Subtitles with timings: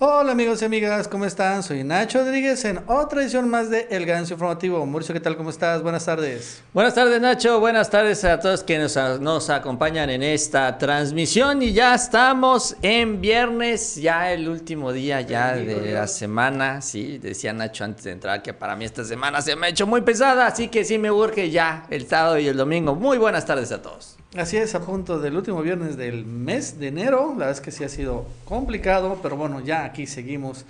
[0.00, 1.62] Hola amigos y amigas, ¿cómo están?
[1.62, 4.84] Soy Nacho Rodríguez en otra edición más de El Gancio Informativo.
[4.84, 5.36] Mauricio, ¿qué tal?
[5.36, 5.84] ¿Cómo estás?
[5.84, 6.64] Buenas tardes.
[6.72, 11.94] Buenas tardes Nacho, buenas tardes a todos quienes nos acompañan en esta transmisión y ya
[11.94, 18.02] estamos en viernes, ya el último día ya de la semana, sí, decía Nacho antes
[18.02, 20.84] de entrar que para mí esta semana se me ha hecho muy pesada, así que
[20.84, 22.96] sí me urge ya el sábado y el domingo.
[22.96, 24.16] Muy buenas tardes a todos.
[24.36, 27.28] Así es, a punto del último viernes del mes de enero.
[27.34, 30.64] La verdad es que sí ha sido complicado, pero bueno, ya aquí seguimos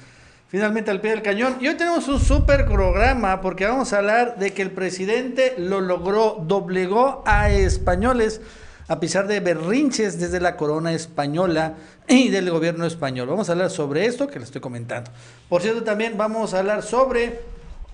[0.48, 1.56] finalmente al pie del cañón.
[1.62, 5.80] Y hoy tenemos un súper programa porque vamos a hablar de que el presidente lo
[5.80, 8.42] logró, doblegó a españoles
[8.86, 11.76] a pesar de berrinches desde la corona española
[12.06, 13.28] y del gobierno español.
[13.28, 15.10] Vamos a hablar sobre esto que le estoy comentando.
[15.48, 17.40] Por cierto, también vamos a hablar sobre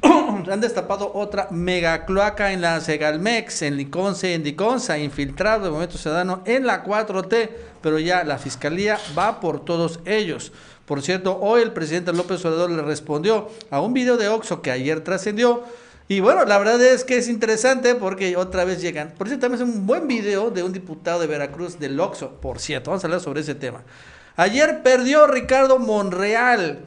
[0.50, 5.98] han destapado otra mega cloaca en la Segalmex, en Liconce, en Diconza, infiltrado de Movimiento
[5.98, 7.50] Ciudadano en la 4T,
[7.82, 10.52] pero ya la fiscalía va por todos ellos.
[10.86, 14.70] Por cierto, hoy el presidente López Obrador le respondió a un video de Oxo que
[14.70, 15.62] ayer trascendió.
[16.08, 19.14] Y bueno, la verdad es que es interesante porque otra vez llegan.
[19.16, 22.30] Por cierto, también es un buen video de un diputado de Veracruz del Oxo.
[22.40, 23.82] Por cierto, vamos a hablar sobre ese tema.
[24.34, 26.80] Ayer perdió Ricardo Monreal.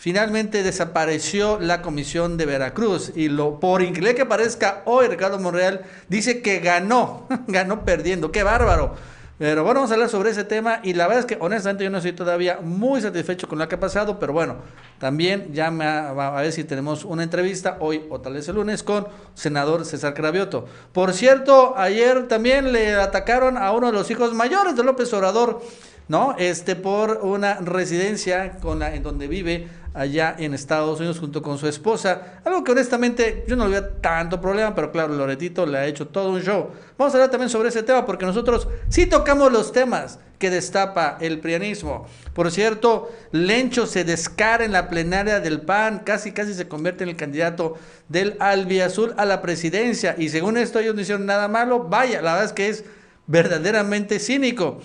[0.00, 5.82] Finalmente desapareció la comisión de Veracruz y lo por increíble que parezca hoy Ricardo Monreal
[6.08, 8.94] dice que ganó, ganó perdiendo, qué bárbaro.
[9.36, 11.90] Pero bueno, vamos a hablar sobre ese tema y la verdad es que honestamente yo
[11.90, 14.56] no estoy todavía muy satisfecho con lo que ha pasado, pero bueno,
[14.98, 18.54] también ya me va a ver si tenemos una entrevista hoy o tal vez el
[18.56, 20.64] lunes con senador César Cravioto.
[20.94, 25.60] Por cierto, ayer también le atacaron a uno de los hijos mayores de López Obrador,
[26.08, 26.34] ¿no?
[26.38, 31.58] Este por una residencia con la, en donde vive allá en Estados Unidos junto con
[31.58, 32.40] su esposa.
[32.44, 36.08] Algo que honestamente yo no le veo tanto problema, pero claro, Loretito le ha hecho
[36.08, 36.70] todo un show.
[36.96, 41.18] Vamos a hablar también sobre ese tema porque nosotros sí tocamos los temas que destapa
[41.20, 42.06] el prianismo.
[42.32, 47.10] Por cierto, Lencho se descara en la plenaria del PAN, casi casi se convierte en
[47.10, 47.76] el candidato
[48.08, 52.32] del Albiazul a la presidencia y según esto ellos no hicieron nada malo, vaya, la
[52.32, 52.84] verdad es que es
[53.26, 54.80] verdaderamente cínico.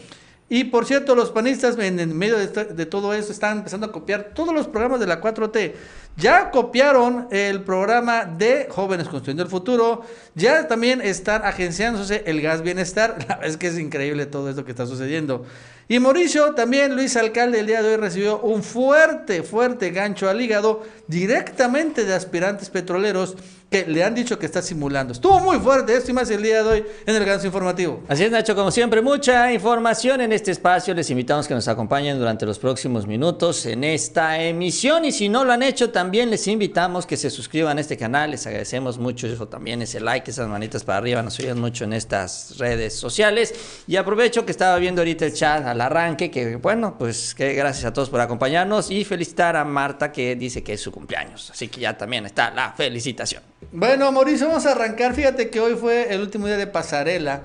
[0.47, 4.53] Y por cierto, los panistas en, medio de, todo eso están empezando a copiar todos
[4.53, 5.73] los programas de la 4T.
[6.18, 10.03] Ya copiaron el programa de Jóvenes Construyendo el Futuro.
[10.34, 13.18] Ya también están agenciándose el gas bienestar.
[13.28, 15.46] La verdad es que es increíble todo esto que está sucediendo.
[15.88, 20.42] Y Mauricio, también Luis Alcalde, el día de hoy recibió un fuerte, fuerte gancho al
[20.42, 23.36] hígado directamente de aspirantes petroleros
[23.70, 25.14] que le han dicho que está simulando.
[25.14, 28.03] Estuvo muy fuerte esto y más el día de hoy en el Ganso Informativo.
[28.08, 30.94] Así es, Nacho, como siempre, mucha información en este espacio.
[30.96, 35.06] Les invitamos que nos acompañen durante los próximos minutos en esta emisión.
[35.06, 38.31] Y si no lo han hecho, también les invitamos que se suscriban a este canal.
[38.31, 41.21] Les agradecemos mucho eso también, ese like, esas manitas para arriba.
[41.21, 43.53] Nos ayudan mucho en estas redes sociales.
[43.88, 47.85] Y aprovecho que estaba viendo ahorita el chat al arranque, que bueno, pues que gracias
[47.85, 51.49] a todos por acompañarnos y felicitar a Marta que dice que es su cumpleaños.
[51.51, 53.43] Así que ya también está la felicitación.
[53.72, 55.13] Bueno, Mauricio, vamos a arrancar.
[55.13, 57.43] Fíjate que hoy fue el último día de pasarela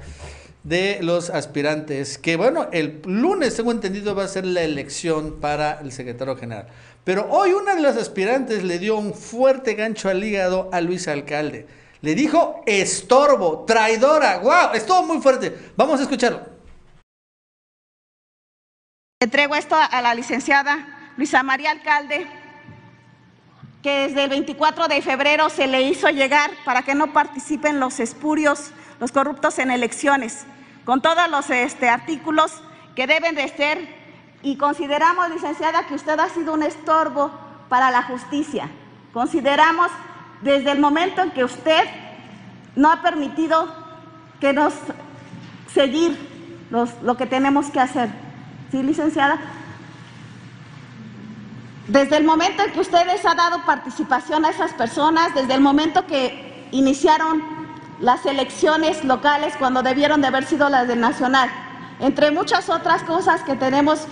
[0.62, 2.18] de los aspirantes.
[2.18, 6.66] Que bueno, el lunes, tengo entendido, va a ser la elección para el secretario general.
[7.04, 11.08] Pero hoy una de las aspirantes le dio un fuerte gancho al hígado a Luis
[11.08, 11.66] Alcalde.
[12.02, 14.38] Le dijo estorbo, traidora.
[14.38, 14.74] ¡Wow!
[14.74, 15.72] Estuvo muy fuerte.
[15.76, 16.40] Vamos a escucharlo.
[19.20, 22.26] Entrego esto a la licenciada Luisa María Alcalde
[23.82, 27.98] que desde el 24 de febrero se le hizo llegar para que no participen los
[28.00, 30.44] espurios, los corruptos en elecciones,
[30.84, 32.62] con todos los este, artículos
[32.94, 33.99] que deben de ser.
[34.42, 37.30] Y consideramos, licenciada, que usted ha sido un estorbo
[37.68, 38.68] para la justicia.
[39.12, 39.90] Consideramos
[40.40, 41.84] desde el momento en que usted
[42.76, 43.68] no ha permitido
[44.40, 44.72] que nos
[45.72, 46.18] seguir
[46.70, 48.08] lo que tenemos que hacer.
[48.70, 49.38] ¿Sí, licenciada?
[51.88, 56.06] Desde el momento en que ustedes han dado participación a esas personas, desde el momento
[56.06, 57.42] que iniciaron
[58.00, 61.50] las elecciones locales cuando debieron de haber sido las del Nacional,
[61.98, 64.06] entre muchas otras cosas que tenemos,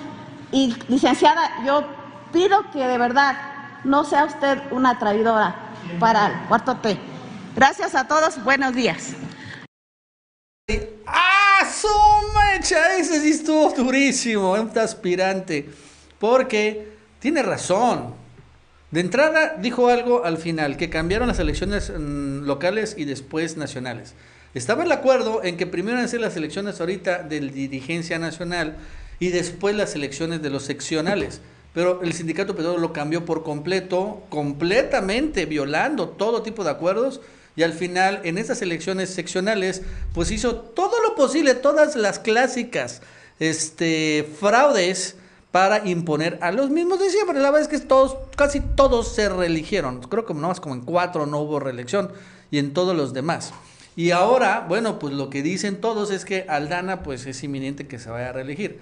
[0.52, 1.84] y licenciada, yo
[2.32, 3.36] pido que de verdad
[3.84, 5.54] no sea usted una traidora
[5.98, 6.98] para el cuarto T.
[7.54, 9.14] Gracias a todos, buenos días.
[11.06, 11.88] ¡Ah, su
[12.52, 12.96] mecha!
[12.96, 15.68] Ese sí estuvo durísimo, un aspirante.
[16.18, 18.14] Porque tiene razón.
[18.90, 24.14] De entrada dijo algo al final, que cambiaron las elecciones mm, locales y después nacionales.
[24.54, 28.76] Estaba el acuerdo en que primero ser las elecciones ahorita de dirigencia nacional
[29.20, 31.40] y después las elecciones de los seccionales.
[31.74, 37.20] Pero el sindicato petrolero lo cambió por completo, completamente violando todo tipo de acuerdos.
[37.56, 39.82] Y al final, en esas elecciones seccionales,
[40.14, 43.02] pues hizo todo lo posible, todas las clásicas
[43.40, 45.16] este, fraudes
[45.50, 47.38] para imponer a los mismos de siempre.
[47.38, 50.00] La verdad es que todos, casi todos se reeligieron.
[50.02, 52.12] Creo que más como en cuatro no hubo reelección
[52.50, 53.52] y en todos los demás.
[53.96, 57.98] Y ahora, bueno, pues lo que dicen todos es que Aldana pues es inminente que
[57.98, 58.78] se vaya a reelegir.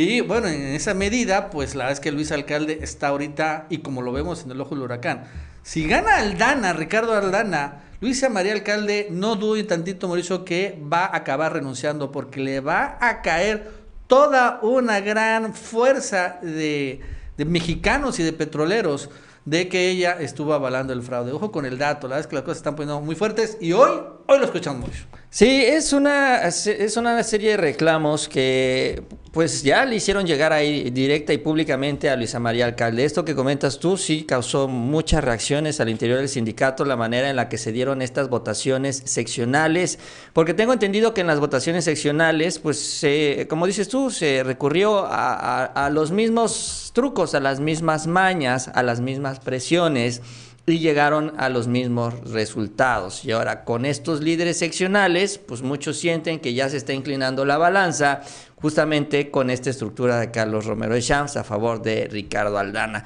[0.00, 3.78] Y bueno, en esa medida, pues la verdad es que Luis Alcalde está ahorita, y
[3.78, 5.24] como lo vemos en el ojo del huracán,
[5.64, 11.16] si gana Aldana, Ricardo Aldana, Luisa María Alcalde, no dude tantito, Mauricio, que va a
[11.16, 13.72] acabar renunciando porque le va a caer
[14.06, 17.00] toda una gran fuerza de,
[17.36, 19.10] de mexicanos y de petroleros
[19.44, 21.32] de que ella estuvo avalando el fraude.
[21.32, 23.72] Ojo con el dato, la verdad es que las cosas están poniendo muy fuertes y
[23.72, 25.04] hoy, hoy lo escuchamos mucho.
[25.30, 29.02] Sí, es una, es una serie de reclamos que
[29.32, 33.04] pues ya le hicieron llegar ahí directa y públicamente a Luisa María Alcalde.
[33.04, 37.36] Esto que comentas tú sí causó muchas reacciones al interior del sindicato, la manera en
[37.36, 39.98] la que se dieron estas votaciones seccionales,
[40.32, 43.06] porque tengo entendido que en las votaciones seccionales, pues
[43.48, 48.82] como dices tú, se recurrió a, a los mismos trucos, a las mismas mañas, a
[48.82, 50.22] las mismas presiones
[50.66, 53.24] y llegaron a los mismos resultados.
[53.24, 57.58] Y ahora con estos líderes seccionales, pues muchos sienten que ya se está inclinando la
[57.58, 58.20] balanza
[58.56, 63.04] justamente con esta estructura de Carlos Romero de Champs a favor de Ricardo Aldana.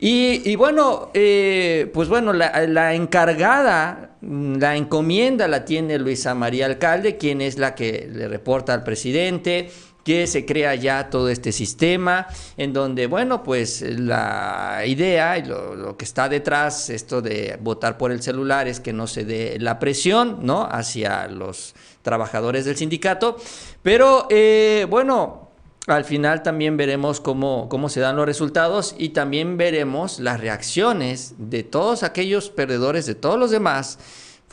[0.00, 7.16] Y, bueno, eh, pues bueno, la, la, encargada, la encomienda la tiene Luisa María Alcalde,
[7.16, 9.70] quien es la que le reporta al presidente
[10.08, 15.98] que se crea ya todo este sistema en donde, bueno, pues la idea y lo,
[15.98, 19.78] que está detrás, esto de votar por el celular, es que no se dé la
[19.78, 20.66] presión, ¿no?
[20.66, 23.36] Hacia los trabajadores del sindicato.
[23.82, 25.50] Pero, eh, bueno,
[25.86, 31.34] al final también veremos cómo, cómo se dan los resultados y también veremos las reacciones
[31.36, 33.98] de todos aquellos perdedores, de todos los demás.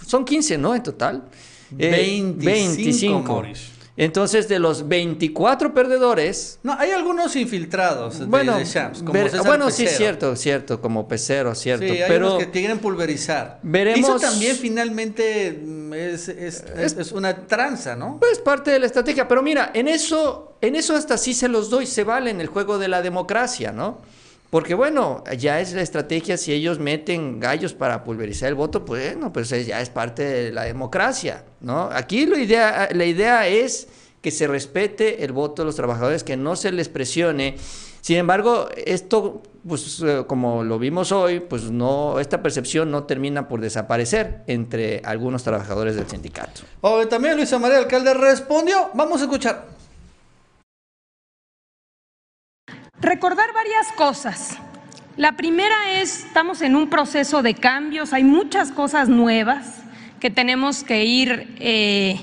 [0.06, 0.75] Son 15, ¿no?
[0.75, 1.24] En total.
[1.72, 3.44] 25.
[3.46, 6.60] Eh, entonces, de los 24 perdedores.
[6.64, 8.58] No, hay algunos infiltrados bueno,
[9.46, 11.86] bueno, sí, cierto, cierto, como pecero, cierto.
[11.86, 13.60] Sí, hay pero que quieren pulverizar.
[13.64, 14.10] Veremos.
[14.10, 18.18] Eso también finalmente mm, es, es, es, una tranza, ¿no?
[18.20, 19.28] Pues parte de la estrategia.
[19.28, 22.48] Pero mira, en eso, en eso hasta sí se los doy, se vale en el
[22.48, 24.02] juego de la democracia, ¿no?
[24.50, 29.14] Porque bueno, ya es la estrategia, si ellos meten gallos para pulverizar el voto, pues
[29.14, 31.90] bueno, pues ya es parte de la democracia, ¿no?
[31.92, 33.88] Aquí la idea, la idea es
[34.22, 37.58] que se respete el voto de los trabajadores, que no se les presione.
[38.02, 43.48] Sin embargo, esto, pues eh, como lo vimos hoy, pues no, esta percepción no termina
[43.48, 46.62] por desaparecer entre algunos trabajadores del sindicato.
[46.82, 49.75] Oh, también Luisa María Alcalde respondió, vamos a escuchar.
[53.06, 54.57] Recordar varias cosas.
[55.16, 59.84] La primera es, estamos en un proceso de cambios, hay muchas cosas nuevas
[60.19, 62.19] que tenemos que ir eh,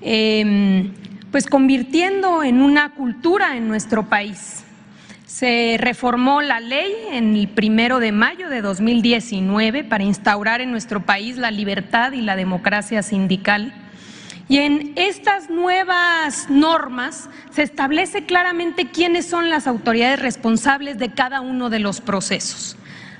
[0.00, 0.94] em,
[1.30, 4.64] pues convirtiendo en una cultura en nuestro país.
[5.26, 11.04] Se reformó la ley en el primero de mayo de 2019 para instaurar en nuestro
[11.04, 13.87] país la libertad y la democracia sindical.
[14.48, 21.42] Y en estas nuevas normas se establece claramente quiénes son las autoridades responsables de cada
[21.42, 22.76] uno de los procesos.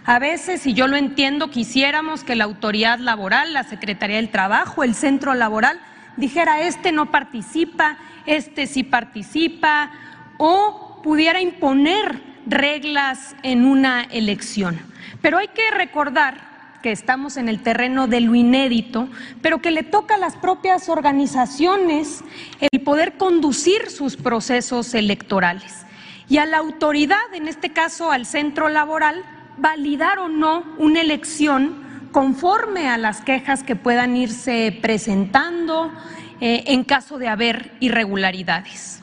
[0.06, 4.82] A veces, y yo lo entiendo, quisiéramos que la autoridad laboral, la Secretaría del Trabajo,
[4.82, 5.78] el centro laboral,
[6.16, 9.90] dijera, este no participa, este sí participa,
[10.38, 14.80] o pudiera imponer reglas en una elección.
[15.20, 16.47] Pero hay que recordar
[16.82, 19.08] que estamos en el terreno de lo inédito,
[19.42, 22.23] pero que le toca a las propias organizaciones
[22.61, 25.85] el poder conducir sus procesos electorales.
[26.28, 29.25] Y a la autoridad, en este caso al centro laboral,
[29.56, 35.92] validar o no una elección conforme a las quejas que puedan irse presentando
[36.40, 39.02] eh, en caso de haber irregularidades.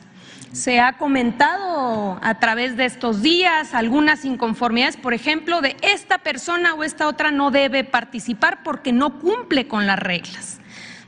[0.56, 6.72] Se ha comentado a través de estos días algunas inconformidades, por ejemplo, de esta persona
[6.72, 10.58] o esta otra no debe participar porque no cumple con las reglas.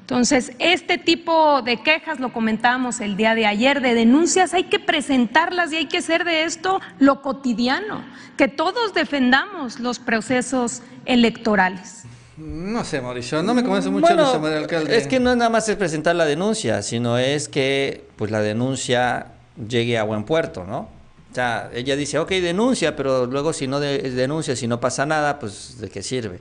[0.01, 4.79] Entonces, este tipo de quejas, lo comentábamos el día de ayer, de denuncias, hay que
[4.79, 8.05] presentarlas y hay que hacer de esto lo cotidiano,
[8.37, 12.05] que todos defendamos los procesos electorales.
[12.37, 14.95] No sé, Mauricio, no me convence mucho bueno, alcalde.
[14.95, 19.38] Es que no nada más es presentar la denuncia, sino es que pues la denuncia
[19.67, 20.89] llegue a buen puerto, ¿no?
[21.31, 25.39] O sea, ella dice, ok, denuncia, pero luego si no denuncia, si no pasa nada,
[25.39, 26.41] pues ¿de qué sirve?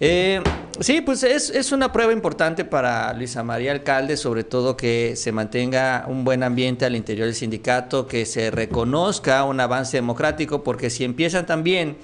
[0.00, 0.42] Eh,
[0.80, 5.30] sí, pues es, es, una prueba importante para Luisa María Alcalde, sobre todo que se
[5.30, 10.90] mantenga un buen ambiente al interior del sindicato, que se reconozca un avance democrático, porque
[10.90, 11.98] si empiezan también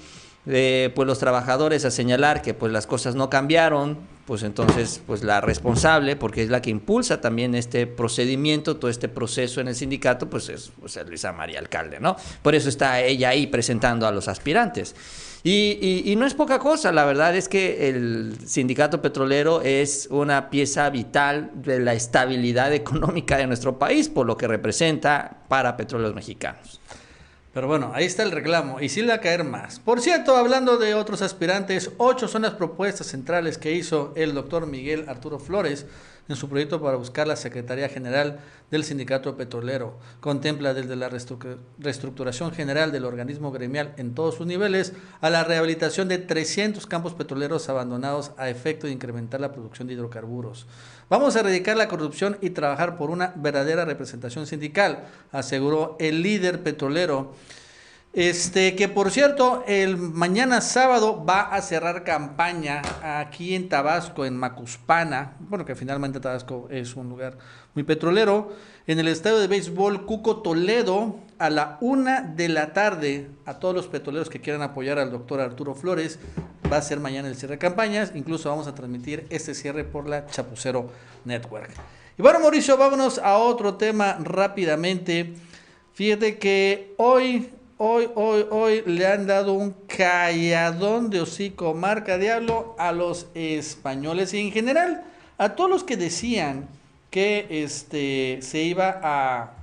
[0.49, 5.41] pues los trabajadores a señalar que pues las cosas no cambiaron, pues entonces pues la
[5.41, 10.27] responsable, porque es la que impulsa también este procedimiento, todo este proceso en el sindicato,
[10.29, 10.71] pues es
[11.07, 12.15] Luisa María Alcalde, ¿no?
[12.41, 14.95] Por eso está ella ahí presentando a los aspirantes.
[15.43, 20.49] Y, y, no es poca cosa, la verdad es que el sindicato petrolero es una
[20.49, 26.13] pieza vital de la estabilidad económica de nuestro país, por lo que representa para petróleos
[26.13, 26.81] mexicanos.
[27.59, 29.81] Pero bueno, ahí está el reclamo y sí le va a caer más.
[29.81, 34.65] Por cierto, hablando de otros aspirantes, ocho son las propuestas centrales que hizo el doctor
[34.65, 35.85] Miguel Arturo Flores
[36.29, 38.39] en su proyecto para buscar la Secretaría General
[38.71, 39.97] del Sindicato Petrolero.
[40.21, 46.07] Contempla desde la reestructuración general del organismo gremial en todos sus niveles a la rehabilitación
[46.07, 50.67] de 300 campos petroleros abandonados a efecto de incrementar la producción de hidrocarburos.
[51.09, 56.61] Vamos a erradicar la corrupción y trabajar por una verdadera representación sindical, aseguró el líder
[56.61, 57.33] petrolero.
[58.11, 64.35] Este, que por cierto, el mañana sábado va a cerrar campaña aquí en Tabasco, en
[64.35, 65.33] Macuspana.
[65.39, 67.37] Bueno, que finalmente Tabasco es un lugar
[67.75, 68.51] muy petrolero.
[68.87, 73.75] En el estadio de béisbol Cuco Toledo, a la una de la tarde, a todos
[73.75, 76.17] los petroleros que quieran apoyar al doctor Arturo Flores,
[76.71, 78.13] va a ser mañana el cierre de campañas.
[78.15, 80.89] Incluso vamos a transmitir este cierre por la Chapucero
[81.25, 81.69] Network.
[82.17, 85.35] Y bueno, Mauricio, vámonos a otro tema rápidamente.
[85.93, 87.49] Fíjate que hoy
[87.81, 94.33] hoy, hoy, hoy le han dado un calladón de hocico marca diablo a los españoles
[94.33, 95.03] y en general
[95.37, 96.67] a todos los que decían
[97.09, 99.53] que este se iba a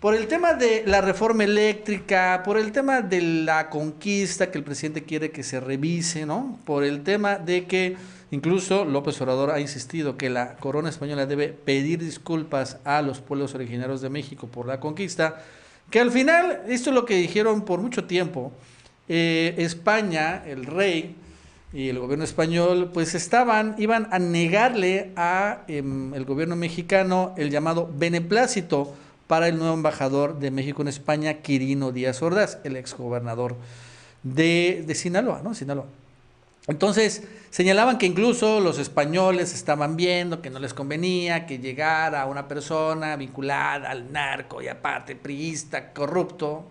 [0.00, 4.64] por el tema de la reforma eléctrica, por el tema de la conquista que el
[4.64, 6.58] presidente quiere que se revise, ¿no?
[6.64, 7.96] Por el tema de que
[8.30, 13.54] incluso López Obrador ha insistido que la corona española debe pedir disculpas a los pueblos
[13.54, 15.44] originarios de México por la conquista
[15.92, 18.50] que al final, esto es lo que dijeron por mucho tiempo,
[19.10, 21.14] eh, España, el rey
[21.74, 27.50] y el gobierno español, pues estaban, iban a negarle a em, el gobierno mexicano el
[27.50, 28.94] llamado beneplácito
[29.26, 33.56] para el nuevo embajador de México en España, Quirino Díaz Ordaz, el exgobernador
[34.22, 35.54] de, de Sinaloa, ¿no?
[35.54, 35.84] Sinaloa.
[36.68, 42.46] Entonces, señalaban que incluso los españoles estaban viendo que no les convenía que llegara una
[42.46, 46.66] persona vinculada al narco y aparte priista, corrupto.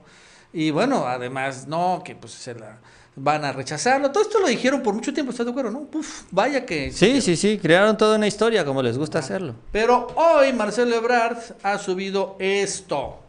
[0.54, 2.78] Y bueno, además, no, que pues se la
[3.16, 4.12] van a rechazarlo.
[4.12, 5.72] Todo esto lo dijeron por mucho tiempo, ¿estás de acuerdo?
[5.72, 6.92] No, Puf, vaya que...
[6.92, 9.56] Sí, sí, sí, crearon toda una historia como les gusta hacerlo.
[9.74, 13.20] Pero hoy Marcelo Ebrard ha subido esto,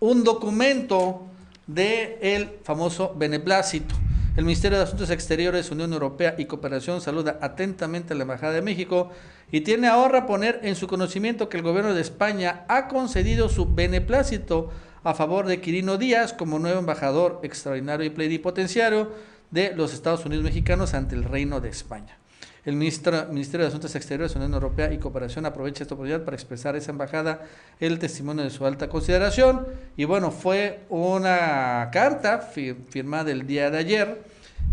[0.00, 1.22] un documento
[1.66, 3.94] de el famoso beneplácito.
[4.36, 8.60] El Ministerio de Asuntos Exteriores, Unión Europea y Cooperación saluda atentamente a la Embajada de
[8.60, 9.10] México
[9.50, 13.74] y tiene ahora poner en su conocimiento que el gobierno de España ha concedido su
[13.74, 14.70] beneplácito
[15.04, 19.10] a favor de Quirino Díaz como nuevo embajador extraordinario y plenipotenciario
[19.50, 22.18] de los Estados Unidos mexicanos ante el Reino de España.
[22.66, 26.24] El ministro, Ministerio de Asuntos Exteriores de la Unión Europea y Cooperación aprovecha esta oportunidad
[26.24, 27.42] para expresar a esa embajada
[27.78, 29.68] el testimonio de su alta consideración.
[29.96, 34.22] Y bueno, fue una carta firmada el día de ayer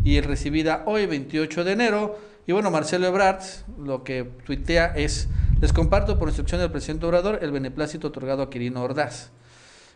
[0.04, 2.20] y recibida hoy, 28 de enero.
[2.48, 3.44] Y bueno, Marcelo Ebrard
[3.78, 5.28] lo que tuitea es,
[5.62, 9.30] les comparto por instrucción del presidente Obrador el beneplácito otorgado a Quirino Ordaz.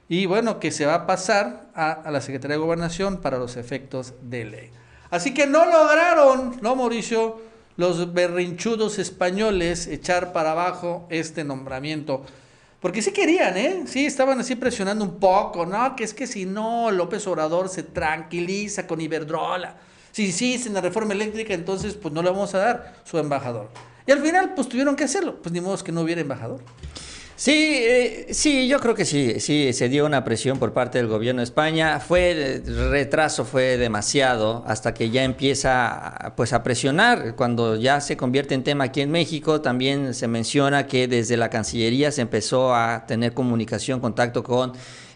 [0.08, 3.58] Y bueno, que se va a pasar a, a la Secretaría de Gobernación para los
[3.58, 4.70] efectos de ley.
[5.10, 7.57] Así que no lograron, ¿no, Mauricio?
[7.77, 12.24] Los berrinchudos españoles echar para abajo este nombramiento.
[12.79, 13.84] Porque sí querían, ¿eh?
[13.88, 15.96] Sí, estaban así presionando un poco, ¿no?
[15.96, 19.77] Que es que si no, López Obrador se tranquiliza con Iberdrola.
[20.12, 23.69] Si sí, sin la reforma eléctrica, entonces pues no le vamos a dar su embajador.
[24.05, 25.41] Y al final, pues tuvieron que hacerlo.
[25.41, 26.62] Pues ni modo que no hubiera embajador.
[27.38, 31.06] Sí, eh, sí, yo creo que sí, sí, se dio una presión por parte del
[31.06, 32.00] gobierno de España.
[32.00, 37.36] Fue, retraso fue demasiado hasta que ya empieza pues a presionar.
[37.36, 41.51] Cuando ya se convierte en tema aquí en México, también se menciona que desde la
[41.51, 44.74] Cancillería se empezó a tener comunicación, contacto con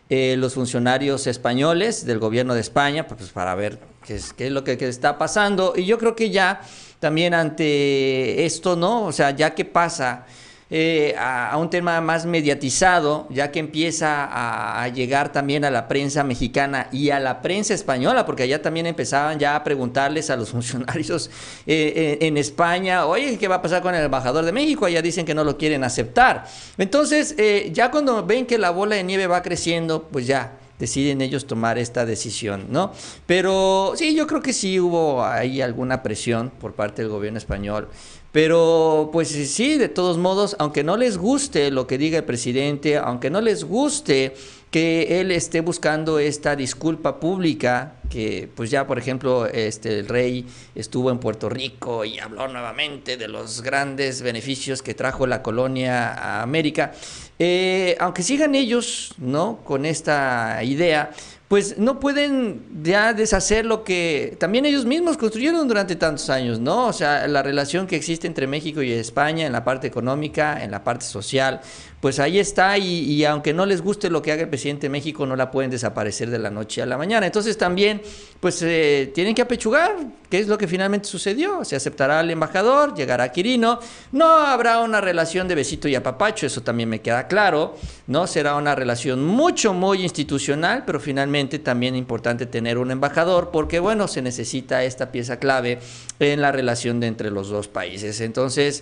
[0.08, 4.52] eh, los funcionarios españoles del gobierno de España, pues para ver qué es, qué es
[4.52, 5.74] lo que, que está pasando.
[5.76, 6.62] Y yo creo que ya
[7.00, 9.06] también ante esto, ¿no?
[9.06, 10.28] O sea, ya que pasa
[10.74, 16.24] eh, a, un tema más mediatizado, ya que empieza a, llegar también a la prensa
[16.24, 20.50] mexicana y a la prensa española, porque allá también empezaban ya a preguntarles a los
[20.52, 21.30] funcionarios
[21.68, 24.86] eh, en, España, oye, ¿qué va a pasar con el embajador de México?
[24.86, 26.48] Allá dicen que no lo quieren aceptar.
[26.78, 31.22] Entonces, eh, ya cuando ven que la bola de nieve va creciendo, pues ya deciden
[31.22, 32.94] ellos tomar esta decisión, ¿no?
[33.26, 37.90] Pero sí, yo creo que sí hubo ahí alguna presión por parte del gobierno español
[38.32, 42.98] pero pues sí, de todos modos, aunque no les guste lo que diga el presidente,
[42.98, 44.34] aunque no les guste
[44.72, 50.46] que él esté buscando esta disculpa pública que pues ya por ejemplo este el rey
[50.76, 56.14] estuvo en Puerto Rico y habló nuevamente de los grandes beneficios que trajo la colonia
[56.14, 56.94] a América.
[57.38, 59.62] Eh, aunque sigan ellos, ¿no?
[59.64, 61.12] Con esta idea,
[61.52, 66.88] pues no pueden ya deshacer lo que también ellos mismos construyeron durante tantos años, ¿no?
[66.88, 70.72] O sea, la relación que existe entre México y España en la parte económica, en
[70.72, 71.60] la parte social,
[72.02, 75.28] pues ahí está y, aunque no les guste lo que haga el presidente de México,
[75.28, 77.28] no la pueden desaparecer de la noche a la mañana.
[77.28, 78.02] Entonces también,
[78.40, 79.96] pues eh, tienen que apechugar,
[80.28, 81.64] qué es lo que finalmente sucedió.
[81.64, 83.80] Se aceptará al embajador, llegará Quirino,
[84.14, 87.76] no habrá una relación de besito y apapacho, eso también me queda claro,
[88.08, 88.26] ¿no?
[88.26, 94.08] Será una relación mucho, muy institucional, pero finalmente también importante tener un embajador, porque bueno,
[94.08, 95.78] se necesita esta pieza clave
[96.20, 98.22] en la relación de entre los dos países.
[98.22, 98.82] Entonces,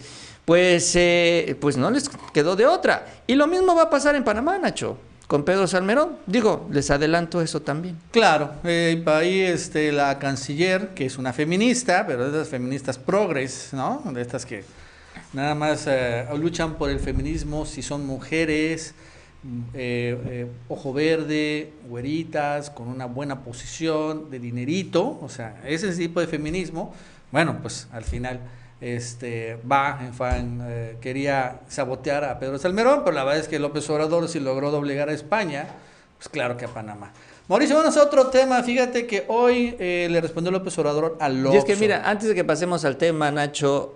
[0.50, 3.06] pues, eh, pues no les quedó de otra.
[3.28, 6.18] Y lo mismo va a pasar en Panamá, Nacho con Pedro Salmerón.
[6.26, 8.00] Digo, les adelanto eso también.
[8.10, 13.70] Claro, eh, ahí este, la canciller, que es una feminista, pero de esas feministas progres,
[13.74, 14.02] ¿no?
[14.12, 14.64] De estas que
[15.34, 18.96] nada más eh, luchan por el feminismo si son mujeres,
[19.76, 26.26] eh, ojo verde, güeritas, con una buena posición, de dinerito, o sea, ese tipo de
[26.26, 26.92] feminismo,
[27.32, 28.40] bueno, pues al final
[28.82, 33.60] este, va, en fan, eh, quería sabotear a Pedro Salmerón, pero la verdad es que
[33.60, 35.68] López Obrador sí logró doblegar a España,
[36.18, 37.12] pues claro que a Panamá.
[37.48, 38.62] Mauricio, vamos a otro tema.
[38.62, 41.56] Fíjate que hoy eh, le respondió López Obrador al López.
[41.56, 43.96] Y es que mira, antes de que pasemos al tema, Nacho,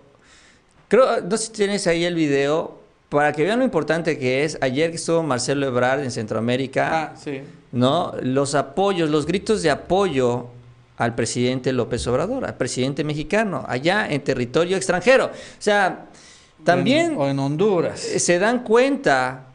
[0.87, 4.57] creo, no sé si tienes ahí el video, para que vean lo importante que es,
[4.59, 7.41] ayer que estuvo Marcelo Ebrard en Centroamérica, ah, sí.
[7.71, 8.13] ¿no?
[8.21, 10.47] Los apoyos, los gritos de apoyo
[11.03, 15.25] al presidente López Obrador, al presidente mexicano, allá en territorio extranjero.
[15.25, 16.05] O sea,
[16.63, 17.15] también...
[17.17, 17.99] o en Honduras.
[17.99, 19.47] Se dan cuenta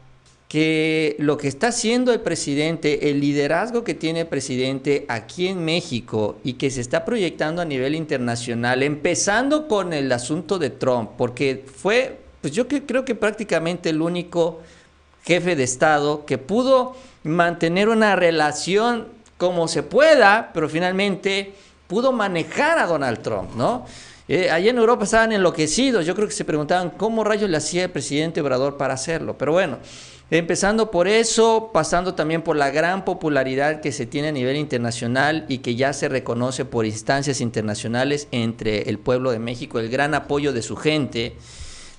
[0.49, 5.63] que lo que está haciendo el presidente, el liderazgo que tiene el presidente aquí en
[5.63, 11.11] México y que se está proyectando a nivel internacional, empezando con el asunto de Trump,
[11.17, 14.61] porque fue, pues yo creo que prácticamente el único
[15.23, 19.07] jefe de Estado que pudo mantener una relación
[19.39, 21.53] como se pueda, pero finalmente
[21.87, 23.85] pudo manejar a Donald Trump, ¿no?
[24.27, 27.85] Eh, allá en Europa estaban enloquecidos, yo creo que se preguntaban cómo rayos le hacía
[27.85, 29.77] el presidente Obrador para hacerlo, pero bueno,
[30.29, 35.45] empezando por eso, pasando también por la gran popularidad que se tiene a nivel internacional
[35.47, 40.15] y que ya se reconoce por instancias internacionales entre el pueblo de México, el gran
[40.15, 41.37] apoyo de su gente.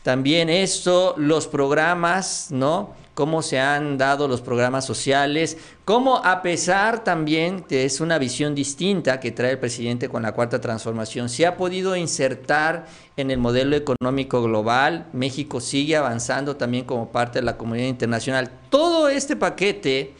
[0.02, 2.94] También esto, los programas, ¿no?
[3.14, 8.54] Cómo se han dado los programas sociales, cómo a pesar también que es una visión
[8.54, 13.38] distinta que trae el presidente con la cuarta transformación, se ha podido insertar en el
[13.38, 18.50] modelo económico global, México sigue avanzando también como parte de la comunidad internacional.
[18.70, 20.14] Todo este paquete,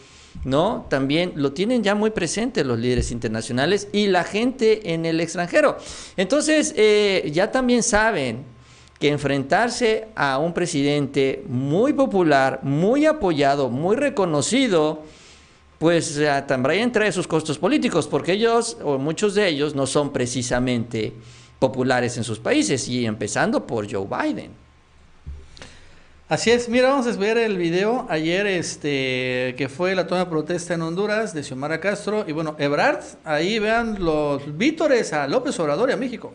[0.44, 0.87] ¿no?
[0.88, 5.79] También lo tienen ya muy presente los líderes internacionales y la gente en el extranjero.
[6.16, 8.44] Entonces, eh, ya también saben
[9.00, 15.02] que enfrentarse a un presidente muy popular, muy apoyado, muy reconocido,
[15.78, 21.14] pues también trae sus costos políticos, porque ellos, o muchos de ellos, no son precisamente
[21.58, 24.50] populares en sus países, y empezando por Joe Biden.
[26.28, 30.30] Así es, mira, vamos a ver el video ayer, este, que fue la toma de
[30.30, 35.58] protesta en Honduras de Xiomara Castro, y bueno, Ebrard, ahí vean los vítores a López
[35.58, 36.34] Obrador y a México.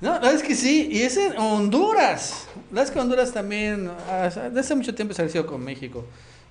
[0.00, 2.46] No, la es que sí, y es en Honduras.
[2.72, 6.04] La es que Honduras también, ah, desde hace mucho tiempo se ha sido con México.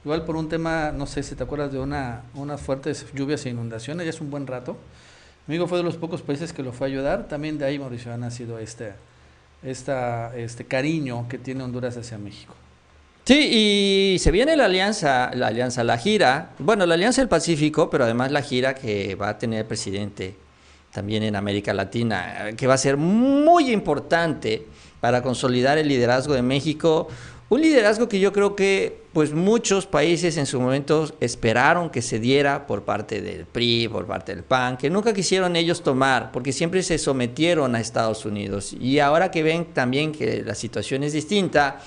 [0.03, 3.49] Igual por un tema, no sé si te acuerdas de una, unas fuertes lluvias e
[3.49, 4.77] inundaciones, ya es un buen rato.
[5.47, 7.27] México fue de los pocos países que lo fue a ayudar.
[7.29, 8.93] También de ahí, Mauricio, ha nacido este,
[9.63, 12.53] este cariño que tiene Honduras hacia México.
[13.23, 17.89] Sí, y se viene la alianza, la alianza, la gira, bueno, la alianza del Pacífico,
[17.89, 20.35] pero además la gira que va a tener el presidente
[20.97, 24.65] también en América Latina, que va a ser muy importante
[24.99, 27.07] para consolidar el liderazgo de México,
[27.49, 32.17] un liderazgo que yo creo que pues muchos países en su momento esperaron que se
[32.17, 36.51] diera por parte del PRI, por parte del PAN, que nunca quisieron ellos tomar, porque
[36.51, 38.73] siempre se sometieron a Estados Unidos.
[38.73, 41.79] Y ahora que ven también que la situación es distinta,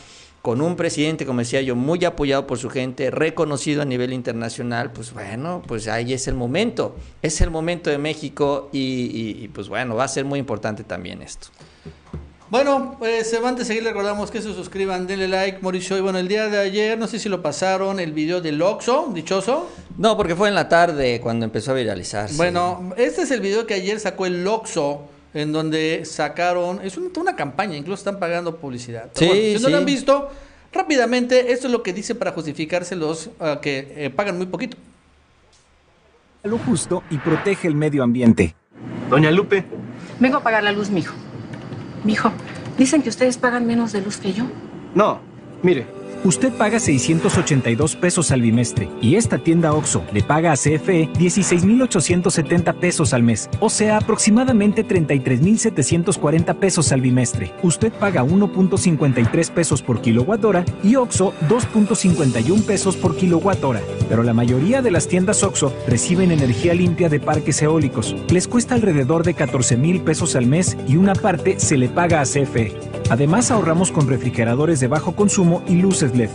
[0.42, 4.90] con un presidente, como decía yo, muy apoyado por su gente, reconocido a nivel internacional,
[4.90, 9.96] pues bueno, pues ahí es el momento, es el momento de México y, pues bueno,
[9.96, 11.48] va a ser muy importante también esto.
[12.48, 15.96] Bueno, pues antes de seguir recordamos que se suscriban, denle like, Mauricio.
[15.96, 19.10] Y bueno, el día de ayer, no sé si lo pasaron, el video del Oxxo,
[19.14, 19.68] dichoso.
[19.96, 22.34] No, porque fue en la tarde cuando empezó a viralizarse.
[22.36, 25.02] Bueno, este es el video que ayer sacó el Oxxo,
[25.34, 29.10] en donde sacaron, es una, una campaña, incluso están pagando publicidad.
[29.14, 30.30] Pero Sí, bueno, si no lo han visto,
[30.72, 34.76] rápidamente, esto es lo que dice para justificarse los ah, que eh, pagan muy poquito.
[36.42, 38.54] lo justo y protege el medio ambiente.
[39.08, 39.64] Doña Lupe,
[40.18, 41.14] Vengo a pagar la luz, mijo.
[42.04, 42.30] Mijo,
[42.78, 44.44] dicen que ustedes pagan menos de luz que yo.
[44.94, 45.20] no,
[45.62, 45.86] mire,
[46.22, 52.74] Usted paga 682 pesos al bimestre y esta tienda OXO le paga a CFE 16,870
[52.74, 57.54] pesos al mes, o sea, aproximadamente 33,740 pesos al bimestre.
[57.62, 63.80] Usted paga 1.53 pesos por kilowatt hora y OXO 2.51 pesos por kilowatt hora.
[64.10, 68.14] Pero la mayoría de las tiendas OXO reciben energía limpia de parques eólicos.
[68.28, 72.20] Les cuesta alrededor de 14 mil pesos al mes y una parte se le paga
[72.20, 72.90] a CFE.
[73.08, 76.30] Además ahorramos con refrigeradores de bajo consumo y luces LED.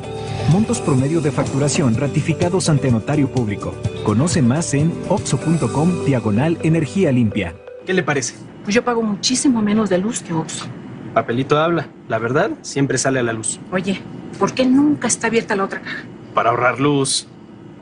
[0.51, 3.73] Montos promedio de facturación ratificados ante notario público.
[4.03, 7.55] Conoce más en oxo.com diagonal energía limpia.
[7.85, 8.35] ¿qué le parece?
[8.63, 10.65] Pues yo pago muchísimo menos de luz que Oxxo.
[11.13, 13.59] Papelito habla, la verdad siempre sale a la luz.
[13.71, 14.01] Oye,
[14.39, 16.03] ¿por qué nunca está abierta la otra caja?
[16.33, 17.27] Para ahorrar luz.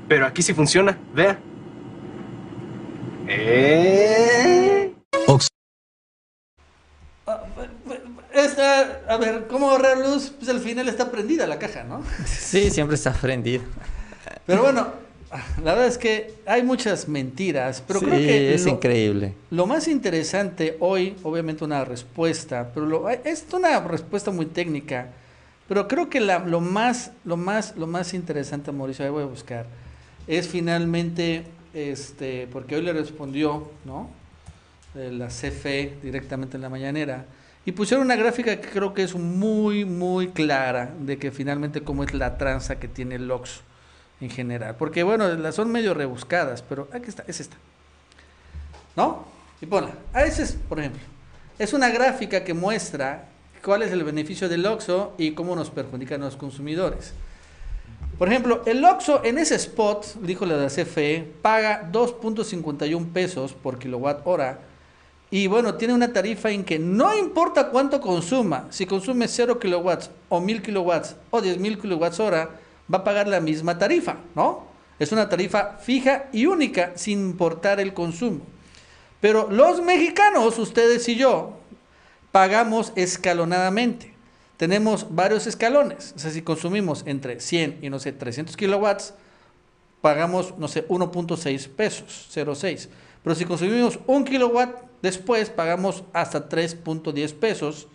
[0.07, 1.39] Pero aquí sí funciona, vea.
[3.27, 4.93] Eh...
[8.59, 10.31] A ver, ¿cómo ahorrar luz?
[10.37, 12.03] Pues al final está prendida la caja, ¿no?
[12.25, 13.63] Sí, siempre está prendido.
[14.45, 14.87] Pero bueno,
[15.63, 19.33] la verdad es que hay muchas mentiras, pero Sí, creo que es lo, increíble.
[19.51, 25.07] lo más interesante hoy, obviamente una respuesta, pero lo- es una respuesta muy técnica,
[25.67, 29.27] pero creo que la- lo más, lo más, lo más interesante, Mauricio, ahí voy a
[29.27, 29.65] buscar,
[30.27, 34.09] es finalmente, este, porque hoy le respondió, ¿no?
[34.93, 37.25] De la CFE directamente en la mañanera.
[37.65, 42.03] Y pusieron una gráfica que creo que es muy, muy clara de que finalmente cómo
[42.03, 43.61] es la tranza que tiene el Oxxo
[44.19, 44.75] en general.
[44.77, 47.55] Porque bueno, las son medio rebuscadas, pero aquí está, es esta.
[48.95, 49.25] ¿No?
[49.61, 49.93] Y ponla.
[50.13, 51.01] Ah, ese es, por ejemplo.
[51.57, 53.29] Es una gráfica que muestra
[53.63, 57.13] cuál es el beneficio del Oxxo y cómo nos perjudican a los consumidores.
[58.17, 64.21] Por ejemplo, el Oxxo en ese spot, dijo la CFE, paga 2.51 pesos por kilowatt
[64.25, 64.59] hora.
[65.33, 70.11] Y bueno, tiene una tarifa en que no importa cuánto consuma, si consume 0 kilowatts
[70.29, 72.51] o 1000 kilowatts o 10.000 kilowatts hora,
[72.93, 74.67] va a pagar la misma tarifa, ¿no?
[74.99, 78.41] Es una tarifa fija y única sin importar el consumo.
[79.21, 81.57] Pero los mexicanos, ustedes y yo,
[82.31, 84.13] pagamos escalonadamente.
[84.57, 86.13] Tenemos varios escalones.
[86.15, 89.15] O sea, si consumimos entre 100 y no sé, 300 kilowatts,
[89.99, 92.87] pagamos, no sé, 1.6 pesos, 0.6.
[93.23, 97.87] Pero si consumimos un kilowatt, después pagamos hasta 3.10 pesos.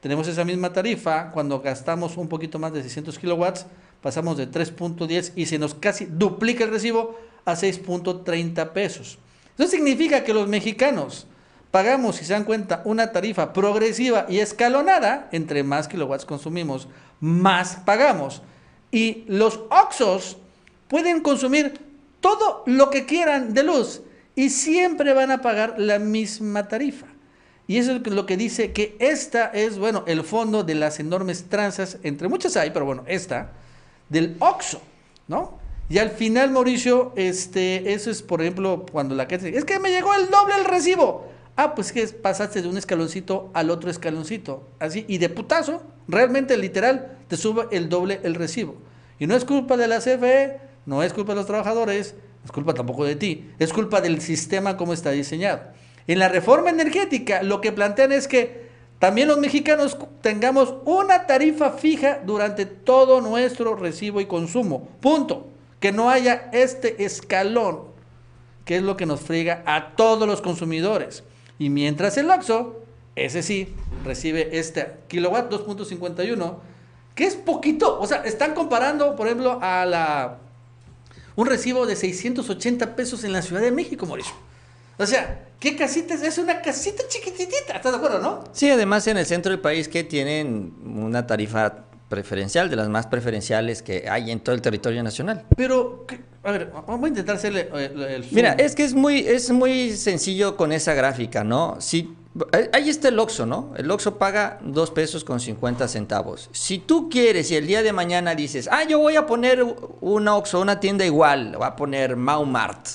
[0.00, 1.30] Tenemos esa misma tarifa.
[1.30, 3.64] Cuando gastamos un poquito más de 600 kilowatts,
[4.02, 9.18] pasamos de 3.10 y se nos casi duplica el recibo a 6.30 pesos.
[9.56, 11.26] Eso significa que los mexicanos
[11.70, 15.28] pagamos, si se dan cuenta, una tarifa progresiva y escalonada.
[15.32, 16.88] Entre más kilowatts consumimos,
[17.20, 18.42] más pagamos.
[18.90, 20.38] Y los Oxos
[20.88, 21.80] pueden consumir
[22.20, 24.02] todo lo que quieran de luz
[24.38, 27.06] y siempre van a pagar la misma tarifa.
[27.66, 31.46] Y eso es lo que dice que esta es, bueno, el fondo de las enormes
[31.48, 33.50] tranzas, entre muchas hay, pero bueno, esta,
[34.08, 34.80] del OXO,
[35.26, 35.58] ¿no?
[35.88, 39.80] Y al final, Mauricio, este, eso es, por ejemplo, cuando la gente dice, es que
[39.80, 41.26] me llegó el doble el recibo.
[41.56, 46.56] Ah, pues que pasaste de un escaloncito al otro escaloncito, así, y de putazo, realmente
[46.56, 48.76] literal, te sube el doble el recibo.
[49.18, 52.14] Y no es culpa de la CFE, no es culpa de los trabajadores,
[52.48, 55.60] es culpa tampoco de ti, es culpa del sistema como está diseñado.
[56.06, 61.72] En la reforma energética lo que plantean es que también los mexicanos tengamos una tarifa
[61.72, 64.88] fija durante todo nuestro recibo y consumo.
[65.02, 65.48] Punto.
[65.78, 67.82] Que no haya este escalón,
[68.64, 71.24] que es lo que nos friega a todos los consumidores.
[71.58, 72.80] Y mientras el Oxxo,
[73.14, 73.74] ese sí,
[74.06, 76.56] recibe este kilowatt 2.51,
[77.14, 78.00] que es poquito.
[78.00, 80.38] O sea, están comparando, por ejemplo, a la
[81.38, 84.34] un recibo de 680 pesos en la Ciudad de México, Mauricio.
[84.98, 86.22] O sea, ¿qué casita es?
[86.22, 88.42] Es una casita chiquititita, ¿estás de acuerdo, no?
[88.50, 93.06] Sí, además en el centro del país que tienen una tarifa preferencial, de las más
[93.06, 95.44] preferenciales que hay en todo el territorio nacional.
[95.56, 96.06] Pero,
[96.42, 98.34] a ver, vamos a intentar hacerle eh, el, el zoom.
[98.34, 101.76] Mira, es que es muy, es muy sencillo con esa gráfica, ¿no?
[101.78, 102.16] Si,
[102.72, 103.72] ahí está el Oxxo, ¿no?
[103.76, 106.48] El Oxxo paga 2 pesos con 50 centavos.
[106.52, 109.64] Si tú quieres y el día de mañana dices, ah, yo voy a poner
[110.00, 112.88] una Oxxo, una tienda igual, voy a poner Maumart,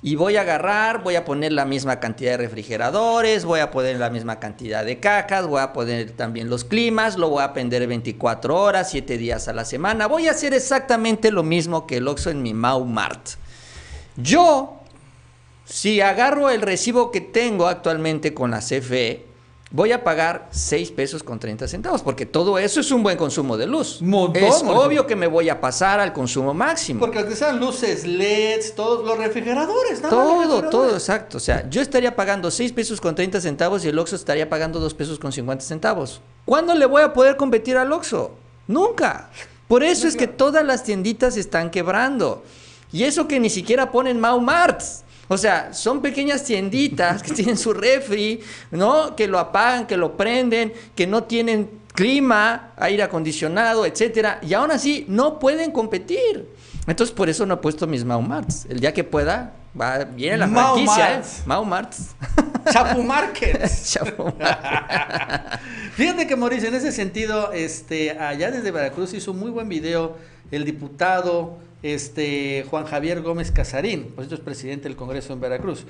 [0.00, 3.98] y voy a agarrar, voy a poner la misma cantidad de refrigeradores, voy a poner
[3.98, 7.86] la misma cantidad de cajas, voy a poner también los climas, lo voy a prender
[7.86, 10.06] 24 horas, 7 días a la semana.
[10.06, 13.30] Voy a hacer exactamente lo mismo que el Oxxo en mi Mau Mart.
[14.16, 14.77] Yo,
[15.68, 19.26] si agarro el recibo que tengo actualmente con la CFE,
[19.70, 23.58] voy a pagar 6 pesos con 30 centavos, porque todo eso es un buen consumo
[23.58, 24.00] de luz.
[24.00, 24.86] Montón, es montón.
[24.86, 27.00] obvio que me voy a pasar al consumo máximo.
[27.00, 30.70] Porque aunque sean luces LEDs, todos los refrigeradores, nada Todo, refrigeradores.
[30.70, 31.36] todo, exacto.
[31.36, 34.80] O sea, yo estaría pagando 6 pesos con 30 centavos y el Oxxo estaría pagando
[34.80, 36.22] 2 pesos con 50 centavos.
[36.46, 38.30] ¿Cuándo le voy a poder competir al Oxxo?
[38.68, 39.28] Nunca.
[39.68, 42.42] Por eso es que todas las tienditas están quebrando.
[42.90, 45.04] Y eso que ni siquiera ponen Mau Marts.
[45.28, 49.14] O sea, son pequeñas tienditas que tienen su refri, ¿no?
[49.14, 54.70] Que lo apagan, que lo prenden, que no tienen clima, aire acondicionado, etcétera, y aún
[54.70, 56.48] así no pueden competir.
[56.86, 58.66] Entonces, por eso no he puesto mis Mau Marts.
[58.68, 61.38] El día que pueda, va, viene la Mau franquicia, Marts.
[61.38, 61.42] ¿eh?
[61.44, 62.14] Mau Marts.
[62.72, 63.68] Chapu Market.
[63.84, 65.58] Chapo Marts.
[65.94, 70.16] Fíjate que Mauricio, en ese sentido, este, allá desde Veracruz hizo un muy buen video
[70.50, 75.84] el diputado este, Juan Javier Gómez Casarín, pues esto es presidente del Congreso en Veracruz.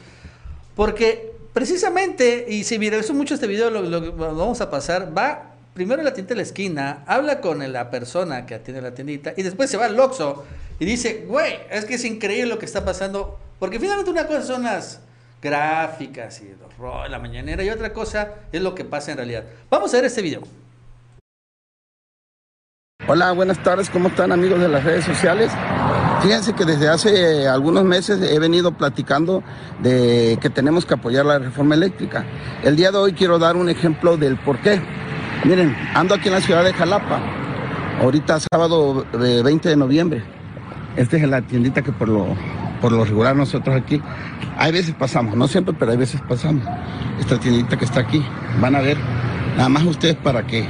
[0.77, 6.01] Porque precisamente, y si viralizó mucho este video, lo, lo- vamos a pasar, va primero
[6.01, 9.43] a la tienda de la esquina, habla con la persona que atiende la tiendita y
[9.43, 10.45] después se va al Oxxo
[10.81, 14.43] y dice, güey, es que es increíble lo que está pasando, porque finalmente una cosa
[14.43, 15.01] son las
[15.41, 19.45] gráficas y los ro- la mañanera y otra cosa es lo que pasa en realidad.
[19.71, 20.43] Vamos a ver este video.
[23.11, 25.51] Hola, buenas tardes, ¿cómo están amigos de las redes sociales?
[26.21, 29.43] Fíjense que desde hace algunos meses he venido platicando
[29.83, 32.27] de que tenemos que apoyar la reforma eléctrica.
[32.63, 34.83] El día de hoy quiero dar un ejemplo del por qué.
[35.45, 37.19] Miren, ando aquí en la ciudad de Jalapa,
[38.03, 40.23] ahorita sábado eh, 20 de noviembre.
[40.95, 42.27] Esta es la tiendita que por lo,
[42.83, 44.03] por lo regular nosotros aquí,
[44.59, 46.63] hay veces pasamos, no siempre, pero hay veces pasamos.
[47.19, 48.23] Esta tiendita que está aquí,
[48.61, 48.99] van a ver,
[49.57, 50.69] nada más ustedes para que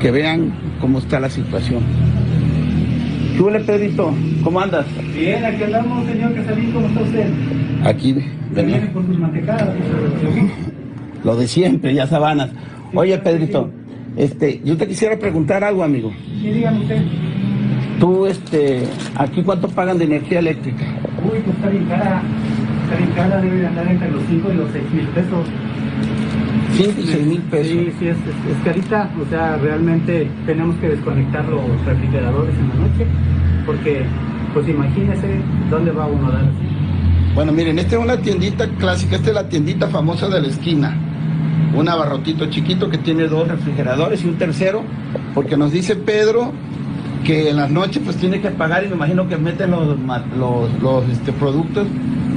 [0.00, 1.82] que vean cómo está la situación.
[3.36, 4.12] ¿Qué huele, Pedrito?
[4.42, 4.86] ¿Cómo andas?
[5.14, 7.26] Bien, aquí andamos, señor Casarín, ¿cómo está usted?
[7.84, 8.92] Aquí, ¿Viene venía.
[8.92, 9.68] con sus mantecadas?
[11.24, 12.50] Lo de siempre, ya sabanas.
[12.94, 13.70] Oye, Pedrito,
[14.16, 16.12] este, yo te quisiera preguntar algo, amigo.
[16.40, 17.02] Sí, dígame usted.
[18.00, 18.84] Tú, este,
[19.16, 20.84] aquí cuánto pagan de energía eléctrica?
[21.24, 22.22] Uy, pues está bien cara.
[22.84, 25.46] Está bien cara, debe de andar entre los 5 y los 6 mil pesos.
[26.78, 27.66] Cinco y seis mil pesos.
[27.66, 29.10] Sí, sí, es, es, es carita.
[29.20, 33.06] O sea, realmente tenemos que desconectar los refrigeradores en la noche.
[33.66, 34.04] Porque,
[34.54, 37.34] pues imagínese dónde va uno a dar así.
[37.34, 40.96] Bueno, miren, esta es una tiendita clásica, esta es la tiendita famosa de la esquina.
[41.74, 44.82] Un abarrotito chiquito que tiene dos refrigeradores y un tercero,
[45.34, 46.52] porque nos dice Pedro
[47.24, 49.98] que en las noches pues tiene que pagar y me imagino que meten los,
[50.38, 51.86] los, los, este, productos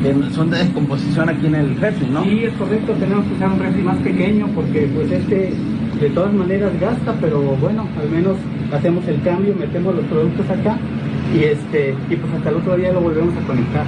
[0.01, 2.23] que son de descomposición aquí en el refri, ¿no?
[2.23, 5.53] Sí, es correcto, tenemos que usar un refri más pequeño porque pues este
[5.99, 8.35] de todas maneras gasta, pero bueno, al menos
[8.73, 10.77] hacemos el cambio, metemos los productos acá
[11.35, 13.85] y este y pues hasta el otro día lo volvemos a conectar.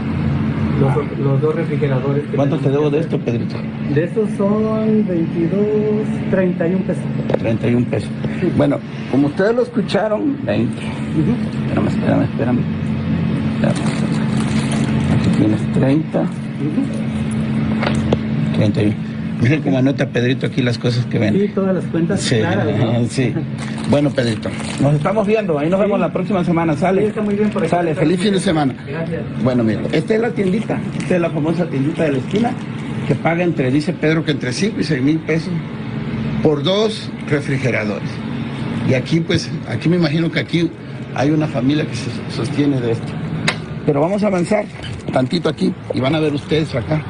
[0.80, 2.24] Los, los dos refrigeradores.
[2.26, 3.56] que ¿Cuánto te debo de esto, Pedrito?
[3.94, 5.52] De estos son 22,
[6.32, 7.04] 31 pesos.
[7.38, 8.10] 31 pesos.
[8.58, 8.80] Bueno,
[9.12, 10.82] como ustedes lo escucharon, 20.
[11.68, 12.60] Espérame, espérame, espérame.
[13.62, 14.13] Espérame.
[15.38, 16.26] Tienes 30.
[18.56, 19.14] 31.
[19.42, 21.34] Miren cómo anota Pedrito aquí las cosas que ven.
[21.34, 23.06] Sí, todas las cuentas Sí, claras, ¿no?
[23.10, 23.34] sí.
[23.90, 24.50] Bueno, Pedrito,
[24.82, 25.60] nos estamos viendo.
[25.60, 26.78] Ahí nos vemos la próxima semana.
[26.78, 27.02] Sale.
[27.02, 27.72] Sí, está muy bien por aquí.
[27.72, 27.94] Sale.
[27.94, 28.74] Feliz fin de semana.
[28.88, 29.22] Gracias.
[29.44, 30.80] Bueno, mira, esta es la tiendita.
[30.98, 32.52] Esta es la famosa tiendita de la esquina
[33.08, 35.52] que paga entre, dice Pedro, que entre 5 y 6 mil pesos
[36.42, 38.10] por dos refrigeradores.
[38.90, 40.70] Y aquí, pues, aquí me imagino que aquí
[41.16, 43.12] hay una familia que se sostiene de esto.
[43.86, 44.66] Pero vamos a avanzar
[45.12, 47.04] tantito aquí y van a ver ustedes acá.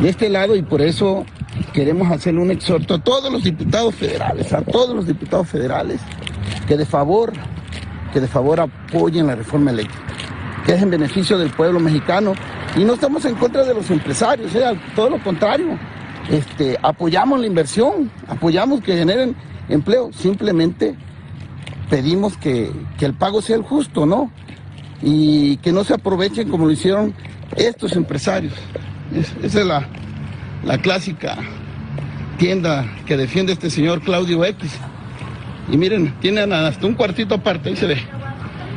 [0.00, 1.24] De este lado y por eso
[1.72, 6.00] queremos hacerle un exhorto a todos los diputados federales, a todos los diputados federales,
[6.66, 7.32] que de favor,
[8.12, 10.06] que de favor apoyen la reforma eléctrica,
[10.66, 12.32] que es en beneficio del pueblo mexicano.
[12.76, 14.62] Y no estamos en contra de los empresarios, ¿eh?
[14.94, 15.78] todo lo contrario.
[16.28, 19.34] Este, apoyamos la inversión, apoyamos que generen
[19.68, 20.96] empleo, simplemente
[21.90, 24.30] pedimos que, que el pago sea justo, ¿no?
[25.02, 27.12] Y que no se aprovechen como lo hicieron
[27.56, 28.54] estos empresarios.
[29.14, 29.86] Es- esa es la,
[30.64, 31.36] la clásica
[32.38, 34.70] tienda que defiende este señor Claudio X.
[35.70, 37.98] Y miren, tienen hasta un cuartito aparte, ahí se ve.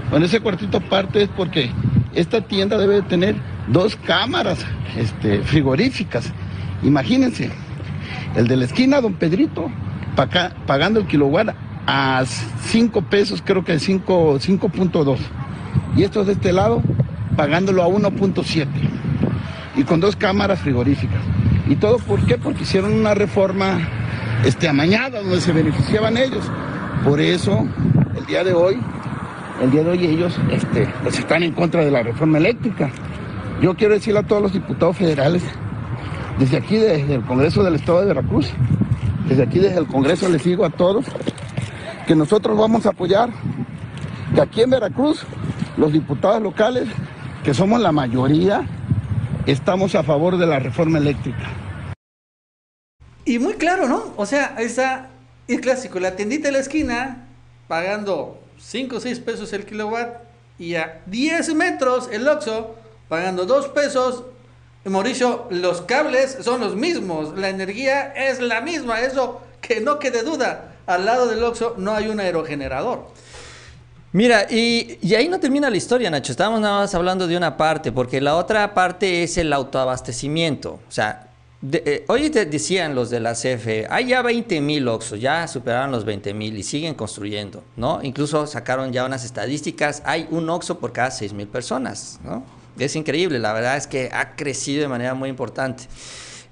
[0.10, 1.72] Bueno, ese cuartito aparte es porque
[2.14, 3.36] esta tienda debe de tener
[3.68, 4.60] dos cámaras
[4.98, 6.32] este, frigoríficas.
[6.84, 7.50] Imagínense,
[8.36, 9.72] el de la esquina, don Pedrito,
[10.68, 11.56] pagando el kilowatt
[11.88, 15.18] a 5 pesos, creo que 5 5.2.
[15.96, 16.82] Y estos de este lado
[17.36, 18.68] pagándolo a 1.7
[19.76, 21.22] y con dos cámaras frigoríficas.
[21.68, 22.38] ¿Y todo por qué?
[22.38, 23.80] Porque hicieron una reforma
[24.46, 26.44] este, amañada donde se beneficiaban ellos.
[27.04, 27.68] Por eso,
[28.16, 28.80] el día de hoy,
[29.62, 32.92] el día de hoy ellos este, pues están en contra de la reforma eléctrica.
[33.62, 35.44] Yo quiero decirle a todos los diputados federales,
[36.38, 38.50] desde aquí, desde el Congreso del Estado de Veracruz,
[39.28, 41.06] desde aquí, desde el Congreso, les digo a todos
[42.08, 43.30] que nosotros vamos a apoyar
[44.36, 45.26] que aquí en Veracruz,
[45.78, 46.88] los diputados locales,
[47.44, 48.64] que somos la mayoría,
[49.46, 51.50] estamos a favor de la reforma eléctrica.
[53.26, 54.14] Y muy claro, ¿no?
[54.18, 55.10] O sea, ahí está
[55.48, 57.28] el clásico, la tiendita de la esquina
[57.68, 60.24] pagando 5 o 6 pesos el kilowatt
[60.60, 62.76] y a 10 metros el Oxxo
[63.08, 64.24] pagando 2 pesos.
[64.86, 70.24] Mauricio, los cables son los mismos, la energía es la misma, eso que no quede
[70.24, 70.73] duda.
[70.86, 73.08] Al lado del Oxxo no hay un aerogenerador.
[74.12, 76.32] Mira, y, y, ahí no termina la historia, Nacho.
[76.32, 80.80] Estábamos nada más hablando de una parte, porque la otra parte es el autoabastecimiento.
[80.88, 81.34] O sea,
[81.72, 85.92] eh, hoy te decían los de la CFE, hay ya 20 mil Oxxos, ya superaron
[85.92, 88.02] los 20 mil y siguen construyendo, ¿no?
[88.04, 92.44] Incluso sacaron ya unas estadísticas, hay un Oxxo por cada 6 mil personas, ¿no?
[92.78, 95.86] Es increíble, la verdad es que ha crecido de manera muy importante.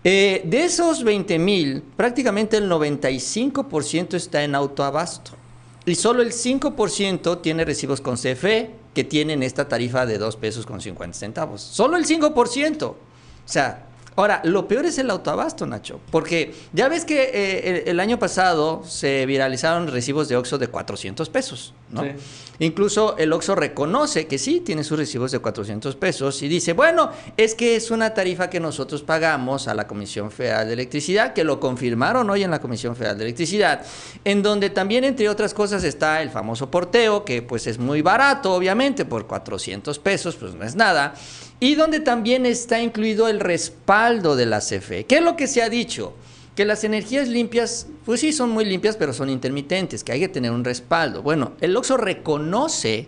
[0.03, 5.31] Eh, de esos 20 mil, prácticamente el 95% está en autoabasto.
[5.85, 10.65] Y solo el 5% tiene recibos con CFE que tienen esta tarifa de 2 pesos
[10.65, 11.61] con 50 centavos.
[11.61, 12.83] Solo el 5%.
[12.83, 12.97] O
[13.45, 15.99] sea, ahora, lo peor es el autoabasto, Nacho.
[16.11, 20.67] Porque ya ves que eh, el, el, año pasado se viralizaron recibos de Oxxo de
[20.67, 22.03] 400 pesos, ¿no?
[22.03, 22.09] Sí.
[22.61, 27.09] Incluso el Oxxo reconoce que sí tiene sus recibos de 400 pesos y dice, bueno,
[27.35, 31.43] es que es una tarifa que nosotros pagamos a la Comisión Federal de Electricidad, que
[31.43, 33.83] lo confirmaron hoy en la Comisión Federal de Electricidad,
[34.23, 38.53] en donde también, entre otras cosas, está el famoso porteo, que pues es muy barato,
[38.53, 41.15] obviamente, por 400 pesos, pues no es nada,
[41.61, 45.05] y donde también está incluido el respaldo de la CFE.
[45.05, 46.13] ¿Qué es lo que se ha dicho?
[46.55, 50.27] que las energías limpias, pues sí, son muy limpias, pero son intermitentes, que hay que
[50.27, 51.21] tener un respaldo.
[51.21, 53.07] Bueno, el Oxxo reconoce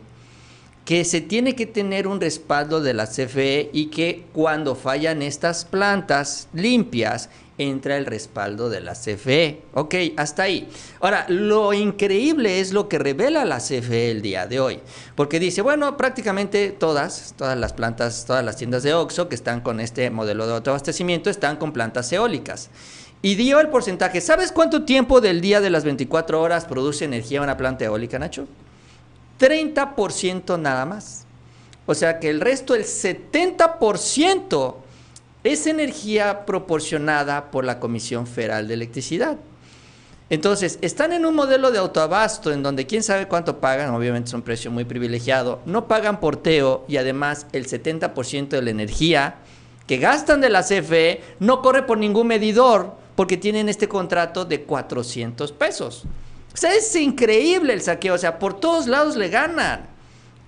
[0.85, 5.65] que se tiene que tener un respaldo de la CFE y que cuando fallan estas
[5.65, 9.61] plantas limpias, entra el respaldo de la CFE.
[9.73, 10.67] Ok, hasta ahí.
[10.99, 14.79] Ahora, lo increíble es lo que revela la CFE el día de hoy,
[15.15, 19.61] porque dice, bueno, prácticamente todas, todas las plantas, todas las tiendas de Oxxo que están
[19.61, 22.69] con este modelo de autoabastecimiento están con plantas eólicas.
[23.21, 24.19] Y dio el porcentaje.
[24.19, 28.47] ¿Sabes cuánto tiempo del día de las 24 horas produce energía una planta eólica, Nacho?
[29.39, 31.25] 30% nada más.
[31.85, 34.75] O sea que el resto, el 70%,
[35.43, 39.37] es energía proporcionada por la Comisión Federal de Electricidad.
[40.29, 44.33] Entonces, están en un modelo de autoabasto en donde quién sabe cuánto pagan, obviamente es
[44.33, 49.35] un precio muy privilegiado, no pagan porteo y además el 70% de la energía
[49.85, 54.63] que gastan de la CFE no corre por ningún medidor porque tienen este contrato de
[54.63, 56.05] 400 pesos.
[56.53, 59.92] O sea, es increíble el saqueo, o sea, por todos lados le ganan.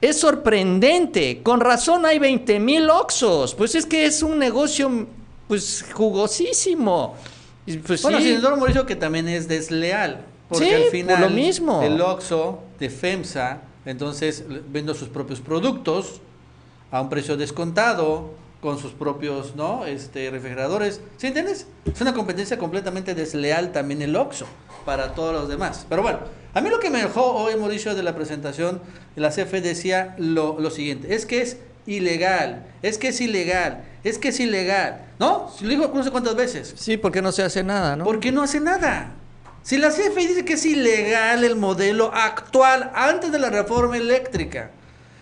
[0.02, 5.08] Es sorprendente, con razón hay 20 mil Oxos, pues es que es un negocio
[5.48, 7.16] pues jugosísimo.
[7.88, 8.26] Pues, bueno, sí.
[8.26, 11.82] sin duda Mauricio que también es desleal, porque Sí, al por final lo mismo.
[11.82, 16.22] el Oxxo de FEMSA, entonces vendo sus propios productos
[16.92, 18.32] a un precio descontado
[18.62, 19.86] con sus propios, ¿no?
[19.86, 21.02] Este refrigeradores.
[21.18, 21.68] ¿Sí entiendes?
[21.92, 24.46] Es una competencia completamente desleal también el Oxxo
[24.86, 25.86] para todos los demás.
[25.90, 26.20] Pero bueno,
[26.54, 28.82] a mí lo que me dejó hoy Mauricio de la presentación
[29.16, 33.84] de la CFE decía lo, lo siguiente, es que es ilegal, es que es ilegal,
[34.04, 35.52] es que es ilegal, ¿no?
[35.62, 36.74] Lo dijo no sé cuántas veces.
[36.78, 38.06] Sí, porque no se hace nada, ¿no?
[38.06, 39.12] ¿Por qué no hace nada?
[39.64, 44.70] Si la CFE dice que es ilegal el modelo actual antes de la reforma eléctrica,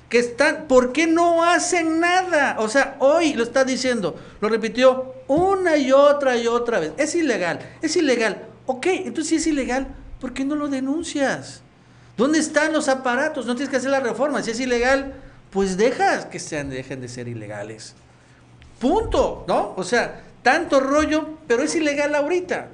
[0.09, 2.57] que están, ¿por qué no hacen nada?
[2.59, 6.91] O sea, hoy lo está diciendo, lo repitió una y otra y otra vez.
[6.97, 8.52] Es ilegal, es ilegal.
[8.65, 9.87] Ok, entonces si es ilegal,
[10.19, 11.61] ¿por qué no lo denuncias?
[12.17, 13.45] ¿Dónde están los aparatos?
[13.45, 14.41] No tienes que hacer la reforma.
[14.43, 15.15] Si es ilegal,
[15.49, 17.95] pues dejas que sean, dejen de ser ilegales.
[18.79, 19.73] Punto, ¿no?
[19.75, 22.69] O sea, tanto rollo, pero es ilegal ahorita.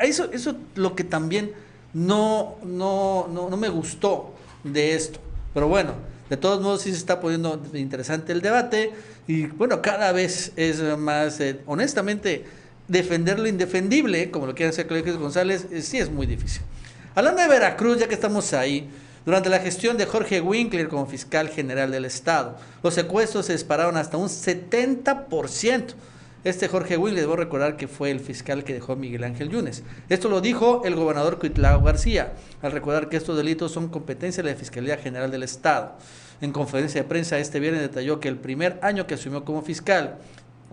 [0.00, 1.52] Eso eso lo que también
[1.94, 4.34] no, no, no, no me gustó
[4.64, 5.18] de esto.
[5.54, 5.94] Pero bueno,
[6.30, 8.92] de todos modos sí se está poniendo interesante el debate
[9.26, 12.44] y bueno, cada vez es más, eh, honestamente,
[12.92, 16.62] defender lo indefendible, como lo quiere hacer Colegio González, eh, sí es muy difícil.
[17.14, 18.88] Hablando de Veracruz, ya que estamos ahí,
[19.24, 23.96] durante la gestión de Jorge Winkler como fiscal general del Estado, los secuestros se dispararon
[23.96, 25.94] hasta un 70%.
[26.44, 29.84] Este Jorge Winkler, debo recordar que fue el fiscal que dejó Miguel Ángel Yunes.
[30.08, 32.32] Esto lo dijo el gobernador Cuitlao García,
[32.62, 35.96] al recordar que estos delitos son competencia de la Fiscalía General del Estado.
[36.40, 40.18] En conferencia de prensa este viernes detalló que el primer año que asumió como fiscal,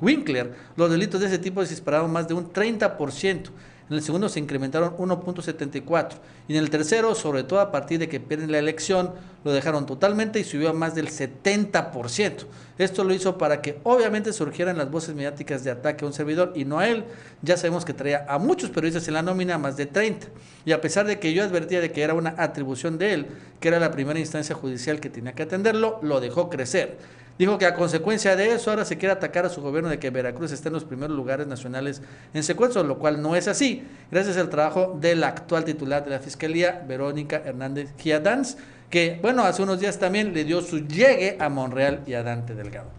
[0.02, 3.50] Winkler, los delitos de ese tipo se dispararon más de un 30%.
[3.90, 6.10] En el segundo se incrementaron 1.74
[6.48, 9.88] y en el tercero, sobre todo a partir de que pierden la elección, lo dejaron
[9.88, 12.46] totalmente y subió a más del 70%.
[12.78, 16.54] Esto lo hizo para que obviamente surgieran las voces mediáticas de ataque a un servidor
[16.56, 17.04] y no a él.
[17.42, 20.28] Ya sabemos que traía a muchos periodistas en la nómina, más de 30.
[20.66, 23.28] Y a pesar de que yo advertía de que era una atribución de él,
[23.60, 27.00] que era la primera instancia judicial que tenía que atenderlo, lo dejó crecer.
[27.40, 30.10] Dijo que a consecuencia de eso ahora se quiere atacar a su gobierno de que
[30.10, 32.02] Veracruz está en los primeros lugares nacionales
[32.34, 36.10] en secuestro, lo cual no es así, gracias al trabajo de la actual titular de
[36.10, 38.58] la Fiscalía, Verónica Hernández Giadanz,
[38.90, 42.56] que, bueno, hace unos días también le dio su llegue a Monreal y a Dante
[42.56, 42.90] Delgado.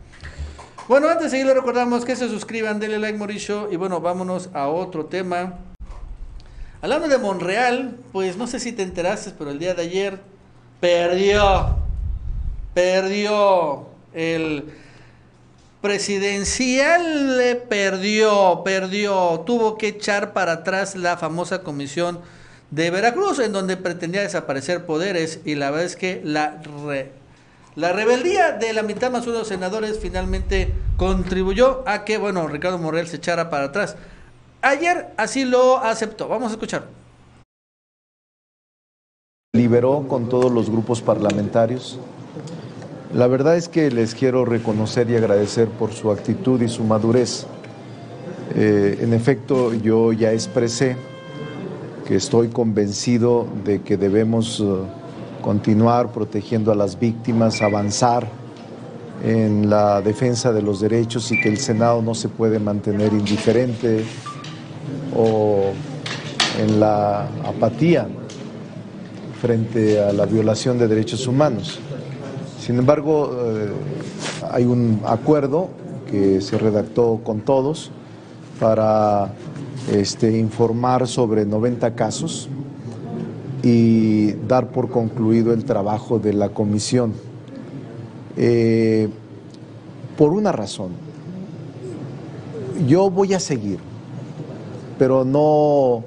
[0.89, 4.49] Bueno, antes de seguir, le recordamos que se suscriban, denle like, Mauricio, y bueno, vámonos
[4.55, 5.59] a otro tema.
[6.81, 10.19] Hablando de Monreal, pues no sé si te enteraste, pero el día de ayer
[10.81, 11.77] perdió,
[12.73, 14.65] perdió el
[15.81, 22.21] presidencial le perdió, perdió, tuvo que echar para atrás la famosa comisión
[22.71, 26.61] de Veracruz, en donde pretendía desaparecer poderes, y la verdad es que la,
[27.75, 32.47] la rebeldía de la mitad más uno de los senadores finalmente contribuyó a que, bueno,
[32.47, 33.97] Ricardo Morel se echara para atrás.
[34.63, 36.29] Ayer así lo aceptó.
[36.29, 36.85] Vamos a escuchar.
[39.55, 41.99] Liberó con todos los grupos parlamentarios
[43.13, 47.47] la verdad es que les quiero reconocer y agradecer por su actitud y su madurez.
[48.55, 50.97] Eh, en efecto, yo ya expresé
[52.07, 54.65] que estoy convencido de que debemos eh,
[55.43, 58.29] continuar protegiendo a las víctimas, avanzar
[59.25, 64.05] en la defensa de los derechos y que el Senado no se puede mantener indiferente
[65.17, 65.73] o
[66.59, 68.07] en la apatía
[69.41, 71.81] frente a la violación de derechos humanos.
[72.61, 73.71] Sin embargo, eh,
[74.53, 75.69] hay un acuerdo
[76.11, 77.91] que se redactó con todos
[78.61, 79.33] para
[79.91, 82.51] este, informar sobre 90 casos
[83.63, 87.15] y dar por concluido el trabajo de la comisión.
[88.37, 89.09] Eh,
[90.19, 90.91] por una razón,
[92.87, 93.79] yo voy a seguir,
[94.99, 96.05] pero no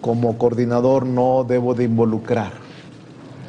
[0.00, 2.65] como coordinador no debo de involucrar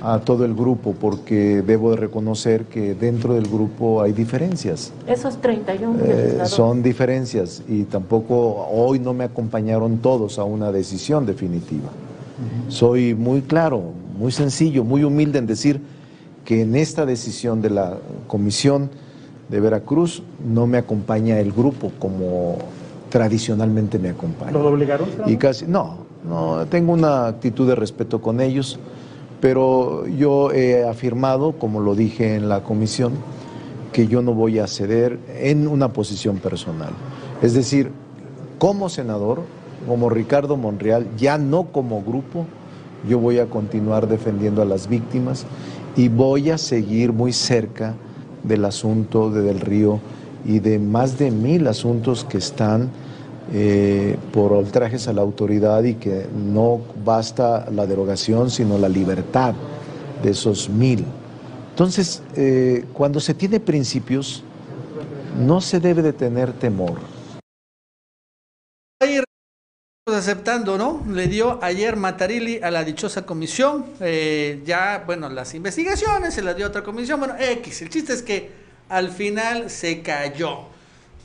[0.01, 4.91] a todo el grupo porque debo de reconocer que dentro del grupo hay diferencias.
[5.07, 11.25] Esos 31 eh, son diferencias y tampoco hoy no me acompañaron todos a una decisión
[11.25, 11.89] definitiva.
[12.67, 13.81] Soy muy claro,
[14.17, 15.81] muy sencillo, muy humilde en decir
[16.45, 18.91] que en esta decisión de la comisión
[19.49, 22.57] de Veracruz no me acompaña el grupo como
[23.09, 24.51] tradicionalmente me acompaña.
[24.51, 25.07] ¿Lo obligaron?
[25.25, 28.79] Y casi no, no tengo una actitud de respeto con ellos
[29.39, 33.13] pero yo he afirmado, como lo dije en la comisión,
[33.91, 36.91] que yo no voy a ceder en una posición personal.
[37.41, 37.91] Es decir,
[38.57, 39.41] como senador,
[39.87, 42.45] como Ricardo Monreal, ya no como grupo,
[43.07, 45.45] yo voy a continuar defendiendo a las víctimas
[45.95, 47.95] y voy a seguir muy cerca
[48.43, 49.99] del asunto de Del Río
[50.45, 52.89] y de más de mil asuntos que están
[53.53, 59.53] eh, por ultrajes a la autoridad y que no basta la derogación, sino la libertad
[60.21, 61.05] de esos mil.
[61.69, 64.43] Entonces, eh, cuando se tiene principios,
[65.39, 67.17] no se debe de tener temor.
[70.15, 71.03] aceptando, ¿no?
[71.09, 76.55] Le dio ayer Matarili a la dichosa comisión, eh, ya, bueno, las investigaciones se las
[76.55, 78.49] dio a otra comisión, bueno, X, el chiste es que
[78.89, 80.76] al final se cayó.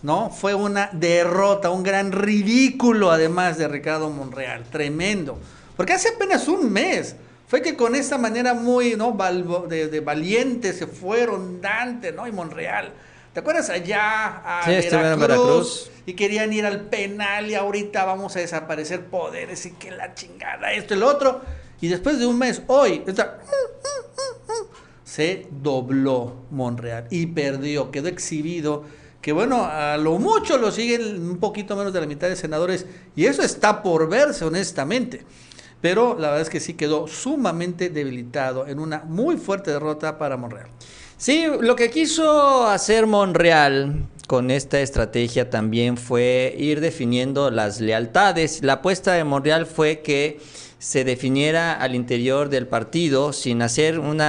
[0.03, 0.30] ¿No?
[0.30, 5.38] Fue una derrota, un gran ridículo además de Ricardo Monreal, tremendo.
[5.76, 9.16] Porque hace apenas un mes fue que con esta manera muy, ¿no?
[9.68, 12.26] de, valiente se fueron Dante, ¿no?
[12.26, 12.92] Y Monreal.
[13.32, 19.07] ¿Te acuerdas allá a Veracruz, Y querían ir al penal y ahorita vamos a desaparecer
[19.07, 21.40] poderes y que la chingada, esto y lo otro.
[21.80, 23.03] Y después de un mes, hoy,
[25.05, 28.84] se dobló Monreal y perdió, quedó exhibido
[29.22, 32.84] que bueno, a lo mucho lo siguen un poquito menos de la mitad de senadores
[33.14, 35.24] y eso está por verse honestamente.
[35.80, 40.36] Pero la verdad es que sí quedó sumamente debilitado en una muy fuerte derrota para
[40.36, 40.68] Monreal.
[41.16, 48.62] Sí, lo que quiso hacer Monreal con esta estrategia también fue ir definiendo las lealtades.
[48.62, 50.40] La apuesta de Monreal fue que
[50.82, 54.20] se definiera al interior del partido sin hacer un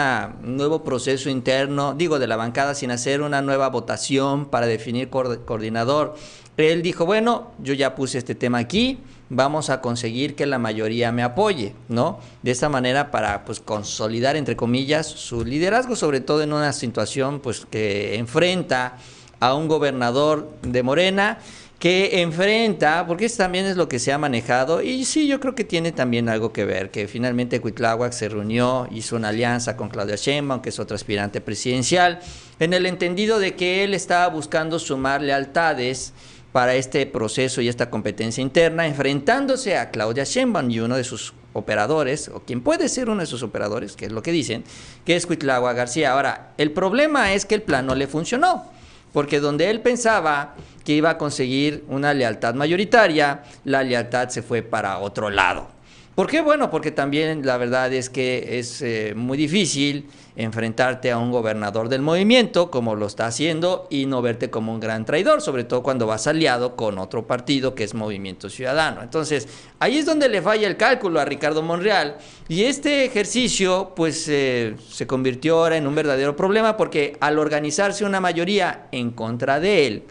[0.43, 6.13] nuevo proceso interno, digo de la bancada, sin hacer una nueva votación para definir coordinador.
[6.57, 8.99] Él dijo, bueno, yo ya puse este tema aquí,
[9.29, 12.19] vamos a conseguir que la mayoría me apoye, ¿no?
[12.43, 17.39] De esta manera para pues consolidar entre comillas su liderazgo, sobre todo en una situación
[17.39, 18.99] pues que enfrenta
[19.39, 21.39] a un gobernador de Morena
[21.84, 25.53] que enfrenta, porque eso también es lo que se ha manejado, y sí, yo creo
[25.53, 29.89] que tiene también algo que ver, que finalmente Cuitláhuac se reunió, hizo una alianza con
[29.89, 32.21] Claudia Sheinbaum, que es otro aspirante presidencial,
[32.59, 36.13] en el entendido de que él estaba buscando sumar lealtades
[36.53, 41.34] para este proceso y esta competencia interna, enfrentándose a Claudia Sheinbaum y uno de sus
[41.51, 44.63] operadores, o quien puede ser uno de sus operadores, que es lo que dicen,
[45.03, 46.13] que es Cuitlagua García.
[46.13, 48.71] Ahora, el problema es que el plan no le funcionó,
[49.11, 54.61] porque donde él pensaba que iba a conseguir una lealtad mayoritaria, la lealtad se fue
[54.61, 55.67] para otro lado.
[56.15, 56.41] ¿Por qué?
[56.41, 61.89] Bueno, porque también la verdad es que es eh, muy difícil enfrentarte a un gobernador
[61.89, 65.81] del movimiento como lo está haciendo y no verte como un gran traidor, sobre todo
[65.81, 69.01] cuando vas aliado con otro partido que es Movimiento Ciudadano.
[69.01, 69.47] Entonces,
[69.79, 72.17] ahí es donde le falla el cálculo a Ricardo Monreal
[72.47, 78.05] y este ejercicio pues eh, se convirtió ahora en un verdadero problema porque al organizarse
[78.05, 80.03] una mayoría en contra de él,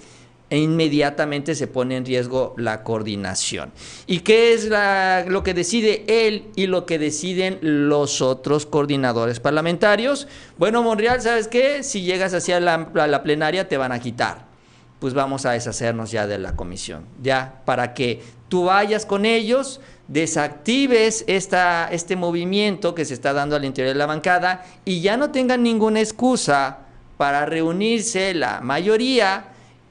[0.53, 3.73] e inmediatamente se pone en riesgo la coordinación.
[4.07, 4.69] ¿Y qué es
[5.27, 10.29] lo que decide él y lo que deciden los otros coordinadores parlamentarios?
[10.59, 11.83] Bueno, Monreal, ¿sabes qué?
[11.83, 14.45] Si llegas hacia la, la plenaria te van a quitar.
[14.99, 19.81] Pues vamos a deshacernos ya de la comisión, ya, para que tú vayas con ellos,
[20.07, 25.17] desactives esta, este movimiento que se está dando al interior de la bancada y ya
[25.17, 26.81] no tengan ninguna excusa
[27.17, 29.47] para reunirse la mayoría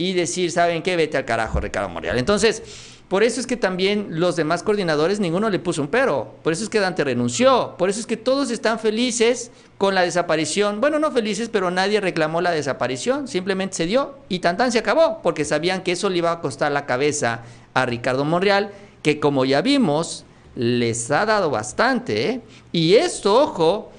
[0.09, 0.95] y decir, ¿saben qué?
[0.95, 2.17] Vete al carajo, Ricardo Monreal.
[2.17, 2.63] Entonces,
[3.07, 6.35] por eso es que también los demás coordinadores, ninguno le puso un pero.
[6.43, 7.75] Por eso es que Dante renunció.
[7.77, 10.81] Por eso es que todos están felices con la desaparición.
[10.81, 13.27] Bueno, no felices, pero nadie reclamó la desaparición.
[13.27, 16.71] Simplemente se dio y tan se acabó, porque sabían que eso le iba a costar
[16.71, 17.43] la cabeza
[17.73, 18.71] a Ricardo Monreal,
[19.03, 20.25] que como ya vimos,
[20.55, 22.29] les ha dado bastante.
[22.29, 22.41] ¿eh?
[22.71, 23.91] Y esto, ojo,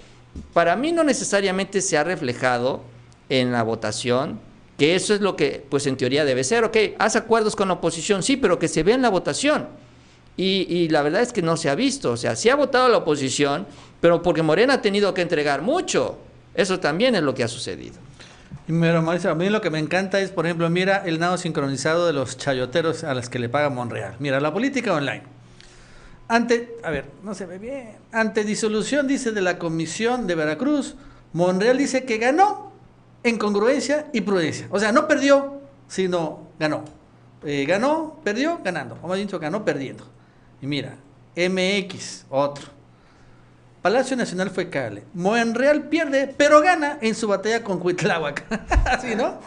[0.53, 2.81] para mí no necesariamente se ha reflejado
[3.29, 4.41] en la votación
[4.83, 7.75] que eso es lo que, pues en teoría debe ser, ok, haz acuerdos con la
[7.75, 9.69] oposición, sí, pero que se vea en la votación.
[10.37, 12.97] Y, la verdad es que no se ha visto, o sea, sí ha votado la
[12.97, 13.65] oposición,
[14.01, 16.19] pero porque Morena ha tenido que entregar mucho.
[16.57, 17.95] Eso también es lo que ha sucedido.
[18.67, 22.05] Pero Mauricio, a mí lo que me encanta es, por ejemplo, mira el nado sincronizado
[22.05, 24.17] de los chayoteros a las que le paga Monreal.
[24.19, 25.23] Mira, la política online.
[26.27, 27.99] Ante, a ver, no se ve bien.
[28.11, 30.97] Ante disolución, dice, de la Comisión de Veracruz,
[31.35, 32.72] Monreal dice que ganó
[33.25, 34.67] en congruencia y prudencia.
[34.71, 36.85] O sea, no perdió, sino ganó.
[37.45, 38.99] Eh, ganó, perdió, ganando.
[39.03, 40.05] O más dicho, ganó perdiendo.
[40.61, 40.97] Y mira,
[41.37, 42.67] MX, otro.
[43.83, 45.03] Palacio Nacional fue Cale.
[45.13, 48.45] Monreal pierde, pero gana en su batalla con Cuitláhuac.
[48.87, 49.41] Así, ¿no?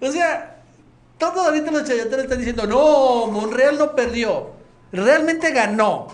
[0.00, 0.62] O sea,
[1.16, 4.50] todos ahorita los chayateros están diciendo, no, Monreal no perdió.
[4.92, 6.08] Realmente ganó.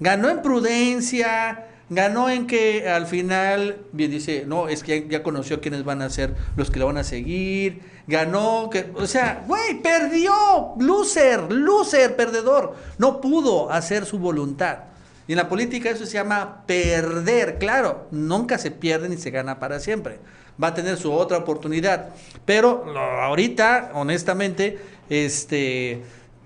[0.00, 5.60] Ganó en prudencia, Ganó en que al final, bien dice, no, es que ya, conoció
[5.60, 7.80] quiénes van a ser los que lo van a seguir.
[8.06, 10.74] Ganó, que, o sea, güey, perdió.
[10.78, 12.76] Loser, loser, perdedor.
[12.98, 14.80] No pudo hacer su voluntad.
[15.26, 17.58] Y en la política eso se llama perder.
[17.58, 20.18] Claro, nunca se pierde ni se gana para siempre.
[20.62, 22.10] Va a tener su otra oportunidad.
[22.44, 24.78] Pero ahorita, honestamente,
[25.08, 26.02] este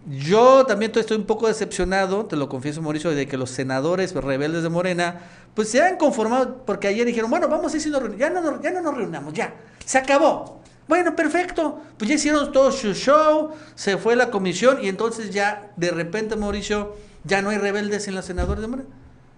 [0.07, 4.63] yo también estoy un poco decepcionado, te lo confieso Mauricio, de que los senadores rebeldes
[4.63, 5.21] de Morena
[5.55, 8.81] pues se han conformado porque ayer dijeron, bueno, vamos a ir ya no, ya no
[8.81, 10.61] nos reunamos, ya, se acabó.
[10.89, 15.71] Bueno, perfecto, pues ya hicieron todo su show, se fue la comisión y entonces ya
[15.77, 18.89] de repente Mauricio, ya no hay rebeldes en los senadores de Morena.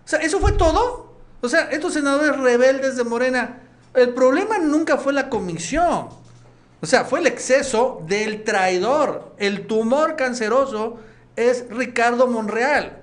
[0.05, 1.15] O sea, eso fue todo.
[1.41, 3.61] O sea, estos senadores rebeldes de Morena,
[3.93, 6.09] el problema nunca fue la comisión.
[6.85, 9.33] O sea, fue el exceso del traidor.
[9.39, 10.99] El tumor canceroso
[11.35, 12.99] es Ricardo Monreal,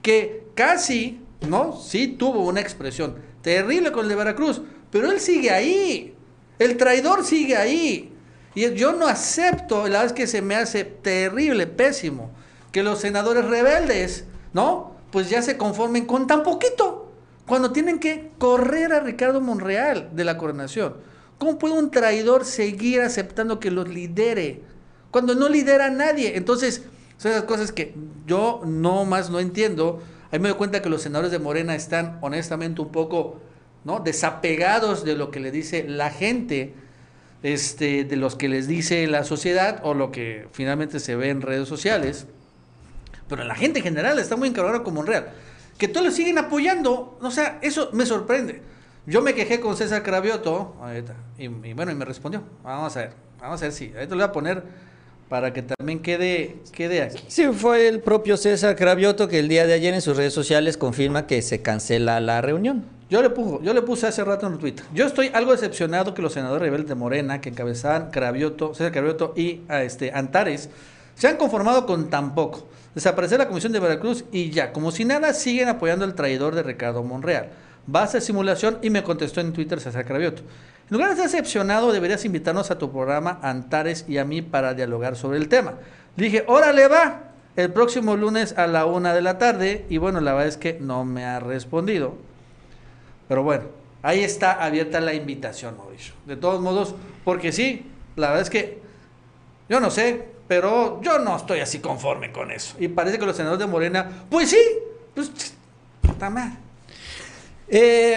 [0.00, 1.76] que casi, ¿no?
[1.76, 4.62] Sí tuvo una expresión terrible con el de Veracruz,
[4.92, 6.14] pero él sigue ahí.
[6.60, 8.14] El traidor sigue ahí.
[8.54, 12.30] Y yo no acepto, la es que se me hace terrible, pésimo,
[12.70, 14.94] que los senadores rebeldes, ¿no?
[15.10, 17.10] Pues ya se conformen con tan poquito,
[17.44, 21.15] cuando tienen que correr a Ricardo Monreal de la coronación.
[21.38, 24.62] ¿Cómo puede un traidor seguir aceptando que los lidere
[25.10, 26.36] cuando no lidera a nadie?
[26.36, 26.82] Entonces,
[27.18, 27.94] son esas cosas que
[28.26, 30.02] yo no más no entiendo.
[30.30, 33.40] Ahí me doy cuenta que los senadores de Morena están honestamente un poco
[33.84, 34.00] ¿no?
[34.00, 36.74] desapegados de lo que le dice la gente,
[37.42, 41.42] este, de los que les dice la sociedad o lo que finalmente se ve en
[41.42, 42.26] redes sociales.
[43.28, 45.32] Pero la gente en general está muy encargada como Monreal.
[45.78, 48.62] Que todos lo siguen apoyando, o sea, eso me sorprende.
[49.06, 50.74] Yo me quejé con César Cravioto,
[51.38, 52.42] y, y, bueno, y me respondió.
[52.64, 53.86] Vamos a ver, vamos a ver si.
[53.86, 53.92] Sí.
[53.94, 54.62] Ahorita le voy a poner
[55.28, 57.22] para que también quede, quede aquí.
[57.28, 60.76] Sí, fue el propio César Cravioto que el día de ayer en sus redes sociales
[60.76, 62.84] confirma que se cancela la reunión.
[63.08, 64.84] Yo le, puse, yo le puse hace rato en el Twitter.
[64.92, 69.32] Yo estoy algo decepcionado que los senadores rebeldes de Morena, que encabezaban Cravioto, César Cravioto
[69.36, 70.68] y a este, Antares,
[71.14, 72.66] se han conformado con tan poco.
[72.96, 76.64] Desaparecer la Comisión de Veracruz y ya, como si nada, siguen apoyando al traidor de
[76.64, 77.50] Ricardo Monreal.
[77.94, 80.42] Va a simulación y me contestó en Twitter César Cravioto.
[80.88, 84.74] En lugar de estar decepcionado, deberías invitarnos a tu programa Antares y a mí para
[84.74, 85.74] dialogar sobre el tema.
[86.16, 87.22] Le dije, órale va,
[87.56, 89.84] el próximo lunes a la una de la tarde.
[89.88, 92.14] Y bueno, la verdad es que no me ha respondido.
[93.28, 93.64] Pero bueno,
[94.02, 96.14] ahí está abierta la invitación, Mauricio.
[96.26, 98.80] De todos modos, porque sí, la verdad es que
[99.68, 102.76] yo no sé, pero yo no estoy así conforme con eso.
[102.78, 104.60] Y parece que los senadores de Morena, pues sí,
[105.14, 105.30] pues
[106.08, 106.65] está mal.
[107.68, 108.16] Eh,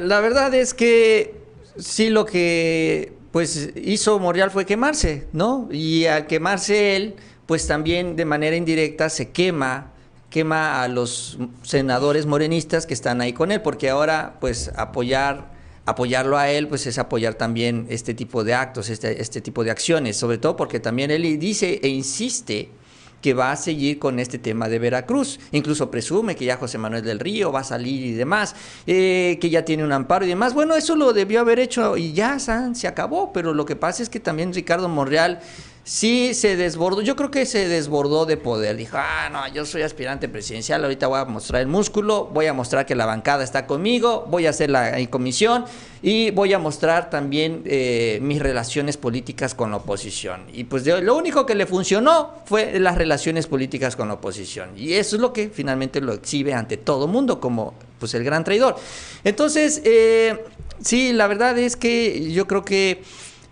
[0.00, 1.34] la verdad es que
[1.78, 5.68] sí lo que pues hizo Monreal fue quemarse, ¿no?
[5.70, 9.92] Y al quemarse él, pues también de manera indirecta se quema
[10.30, 15.54] quema a los senadores morenistas que están ahí con él, porque ahora pues apoyar
[15.86, 19.70] apoyarlo a él pues es apoyar también este tipo de actos, este, este tipo de
[19.70, 22.70] acciones, sobre todo porque también él dice e insiste
[23.26, 25.40] que va a seguir con este tema de Veracruz.
[25.50, 28.54] Incluso presume que ya José Manuel del Río va a salir y demás,
[28.86, 30.54] eh, que ya tiene un amparo y demás.
[30.54, 34.10] Bueno, eso lo debió haber hecho y ya se acabó, pero lo que pasa es
[34.10, 35.40] que también Ricardo Monreal
[35.86, 38.76] sí se desbordó, yo creo que se desbordó de poder.
[38.76, 42.52] Dijo, ah, no, yo soy aspirante presidencial, ahorita voy a mostrar el músculo, voy a
[42.52, 45.64] mostrar que la bancada está conmigo, voy a hacer la comisión
[46.02, 50.42] y voy a mostrar también eh, mis relaciones políticas con la oposición.
[50.52, 54.70] Y pues lo único que le funcionó fue las relaciones políticas con la oposición.
[54.76, 58.42] Y eso es lo que finalmente lo exhibe ante todo mundo como pues el gran
[58.42, 58.74] traidor.
[59.22, 60.44] Entonces, eh,
[60.82, 63.02] sí, la verdad es que yo creo que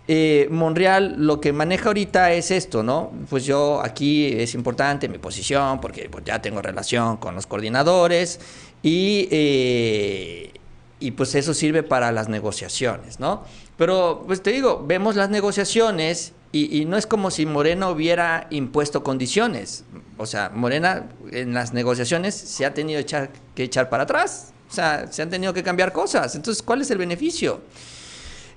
[0.07, 3.11] eh, Monreal lo que maneja ahorita es esto, ¿no?
[3.29, 8.39] Pues yo aquí es importante mi posición porque pues, ya tengo relación con los coordinadores
[8.83, 10.53] y, eh,
[10.99, 13.43] y pues eso sirve para las negociaciones, ¿no?
[13.77, 19.03] Pero pues te digo, vemos las negociaciones y, no es como si Morena hubiera impuesto
[19.03, 19.83] condiciones.
[20.17, 23.01] O sea, Morena en las negociaciones se ha tenido
[23.53, 24.53] que echar para atrás.
[24.69, 26.33] O sea, se han tenido que cambiar cosas.
[26.33, 27.59] Entonces, ¿cuál es el beneficio?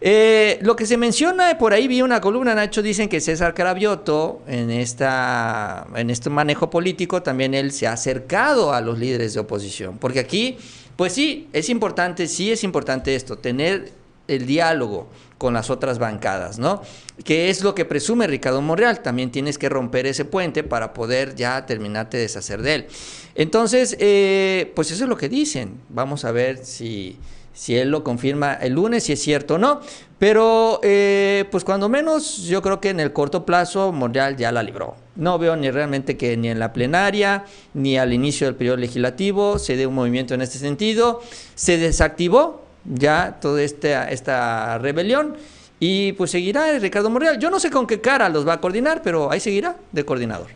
[0.01, 4.43] Eh, lo que se menciona, por ahí vi una columna, Nacho, dicen que César Carabioto,
[4.47, 9.41] en, esta, en este manejo político, también él se ha acercado a los líderes de
[9.41, 9.99] oposición.
[9.99, 10.57] Porque aquí,
[10.97, 13.93] pues sí, es importante, sí es importante esto, tener
[14.29, 16.83] el diálogo con las otras bancadas, ¿no?
[17.25, 19.01] Que es lo que presume Ricardo Monreal.
[19.01, 22.87] También tienes que romper ese puente para poder ya terminarte de deshacer de él.
[23.35, 25.81] Entonces, eh, pues eso es lo que dicen.
[25.89, 27.17] Vamos a ver si
[27.59, 29.81] si él lo confirma el lunes, si es cierto o no.
[30.21, 34.63] Pero, eh, pues cuando menos, yo creo que en el corto plazo Monreal ya la
[34.63, 34.95] libró.
[35.17, 39.59] No veo ni realmente que ni en la plenaria, ni al inicio del periodo legislativo
[39.59, 41.21] se dé un movimiento en este sentido.
[41.57, 45.35] Se desactivó ya toda esta, esta rebelión
[45.81, 47.41] y pues seguirá Ricardo Monreal.
[47.41, 50.47] Yo no sé con qué cara los va a coordinar, pero ahí seguirá de coordinador.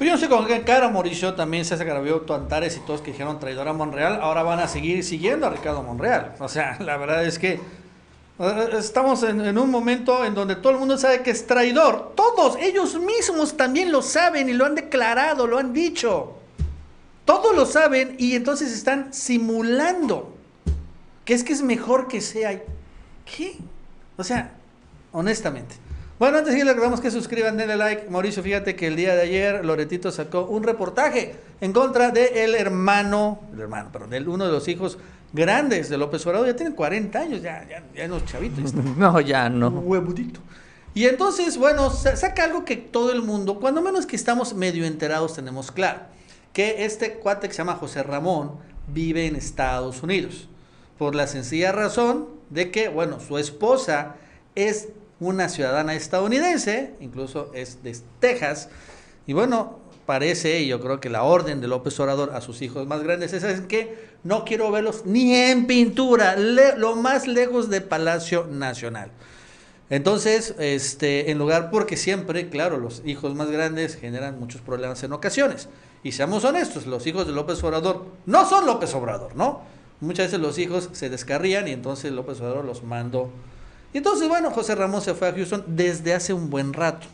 [0.00, 3.10] Pues yo no sé con qué cara Mauricio también se Garavioto, Antares y todos que
[3.10, 6.36] dijeron traidor a Monreal, ahora van a seguir siguiendo a Ricardo Monreal.
[6.38, 7.60] O sea, la verdad es que
[8.38, 12.14] eh, estamos en, un momento en donde todo el mundo sabe que es traidor.
[12.16, 16.32] Todos, ellos mismos también lo saben y lo han declarado, lo han dicho.
[17.26, 20.32] Todos lo saben y entonces están simulando
[21.26, 22.58] que es que es mejor que sea.
[23.26, 23.58] ¿Qué?
[24.16, 24.50] O sea,
[25.12, 25.74] honestamente.
[26.20, 28.10] Bueno, antes de que les recordamos que suscriban, denle like.
[28.10, 33.40] Mauricio, fíjate que el día de ayer Loretito sacó un reportaje en contra del hermano,
[33.54, 34.98] el hermano, perdón, del uno de los hijos
[35.32, 36.46] grandes de López Obrador.
[36.46, 38.74] Ya tienen 40 años, ya, ya, ya no chavitos.
[38.98, 39.68] No, ya no.
[39.68, 40.40] Un huevudito.
[40.92, 45.32] Y entonces, bueno, saca algo que todo el mundo, cuando menos que estamos medio enterados,
[45.32, 46.00] tenemos claro.
[46.52, 48.56] Que este cuate que se llama José Ramón
[48.88, 50.50] vive en Estados Unidos.
[50.98, 54.16] Por la sencilla razón de que, bueno, su esposa
[54.54, 54.88] es
[55.20, 58.68] una ciudadana estadounidense, incluso es de Texas,
[59.26, 62.86] y bueno, parece, y yo creo que la orden de López Obrador a sus hijos
[62.86, 68.48] más grandes es, que no quiero verlos ni en pintura, lo más lejos de Palacio
[68.50, 69.12] Nacional.
[69.90, 75.12] Entonces, este, en lugar, porque siempre, claro, los hijos más grandes generan muchos problemas en
[75.12, 75.68] ocasiones.
[76.02, 79.62] Y seamos honestos, los hijos de López Obrador no son López Obrador, ¿no?
[80.00, 83.30] Muchas veces los hijos se descarrían y entonces López Obrador los mandó
[83.92, 87.06] y entonces, bueno, José Ramón se fue a Houston desde hace un buen rato.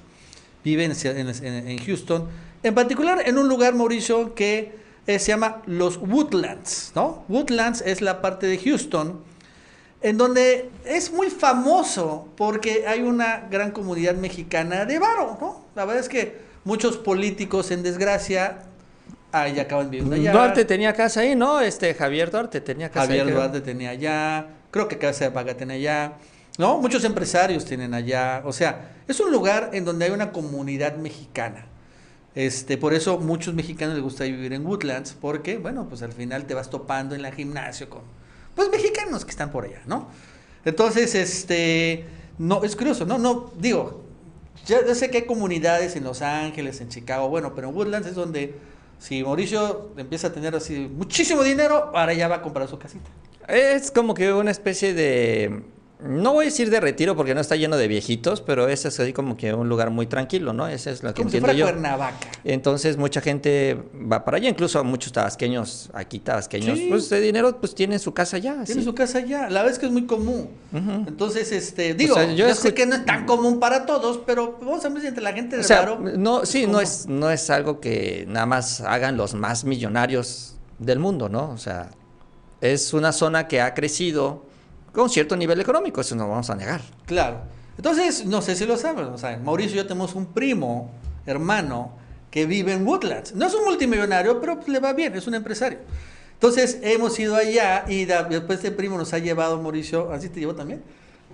[0.65, 2.29] Vive en, Houston,
[2.63, 4.75] en particular en un lugar, Mauricio, que
[5.07, 7.25] eh, se llama los Woodlands, ¿no?
[7.29, 9.21] Woodlands es la parte de Houston
[10.03, 15.65] en donde es muy famoso porque hay una gran comunidad mexicana de varo, ¿no?
[15.75, 18.63] La verdad es que muchos políticos en desgracia
[19.33, 20.33] ahí acaban viviendo allá.
[20.33, 21.61] Duarte tenía casa ahí, ¿no?
[21.61, 23.33] Este Javier Duarte tenía casa Javier ahí.
[23.33, 26.13] Duarte tenía allá, creo que Casa de Paga tenía allá,
[26.59, 26.79] ¿no?
[26.79, 31.67] Muchos empresarios tienen allá, o sea, es un lugar en donde hay una comunidad mexicana.
[32.35, 36.45] Este, por eso muchos mexicanos les gusta vivir en Woodlands, porque, bueno, pues al final
[36.45, 38.03] te vas topando en la gimnasio con,
[38.55, 40.09] pues, mexicanos que están por allá, ¿no?
[40.65, 42.05] Entonces, este,
[42.39, 43.17] no, es curioso, ¿no?
[43.17, 44.05] No, digo,
[44.67, 48.15] ya, sé que hay comunidades en Los Ángeles, en Chicago, bueno, pero en Woodlands es
[48.15, 48.55] donde,
[48.99, 53.09] si Mauricio empieza a tener así muchísimo dinero, ahora ya va a comprar su casita.
[53.49, 55.63] Es como que una especie de.
[56.09, 59.01] No voy a decir de retiro porque no está lleno de viejitos, pero ese es
[59.01, 60.67] así como que un lugar muy tranquilo, ¿no?
[60.69, 61.75] Ese es lo que Como si entiendo fuera yo.
[61.75, 62.29] Cuernavaca.
[62.45, 66.87] Entonces mucha gente va para allá, incluso muchos tabasqueños, aquí tabasqueños, Sí.
[66.89, 68.63] pues de dinero, pues tienen su casa allá.
[68.65, 68.85] Tiene sí.
[68.85, 69.43] su casa allá.
[69.51, 70.49] La verdad es que es muy común.
[70.73, 74.85] Entonces, este, digo, sea, yo sé que no es tan común para todos, pero vamos
[74.85, 77.31] a ver si entre la gente de O sea, varo, no, sí, no es, no
[77.31, 81.51] es algo que nada más hagan los más millonarios del mundo, ¿no?
[81.51, 81.91] O sea,
[82.61, 84.45] es una zona que ha crecido
[84.97, 86.81] con cierto nivel económico, eso no vamos a negar.
[87.05, 87.41] Claro.
[87.77, 90.91] Entonces, no sé si lo saben, Mauricio y yo tenemos un primo,
[91.27, 91.93] hermano,
[92.31, 93.35] que vive en Woodlands.
[93.35, 95.81] No es un multimillonario, pero pues, le va bien, es un empresario.
[96.33, 100.55] Entonces, hemos ido allá y después este primo nos ha llevado, Mauricio, así te llevó
[100.55, 100.83] también,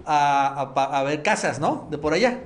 [0.04, 1.86] a, ver casas, ¿no?
[1.88, 2.40] De por allá.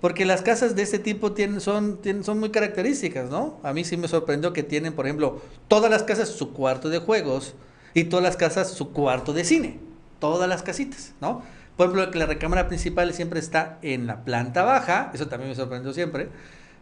[0.00, 3.60] Porque las casas de este tipo son, son muy características, ¿no?
[3.62, 6.98] A mí sí me sorprendió que tienen, por ejemplo, todas las casas su cuarto de
[6.98, 7.54] juegos
[7.94, 9.86] y todas las casas su cuarto de cine.
[10.18, 11.42] Todas las casitas, ¿no?
[11.76, 15.92] Por ejemplo, la recámara principal siempre está en la planta baja, eso también me sorprendió
[15.92, 16.30] siempre.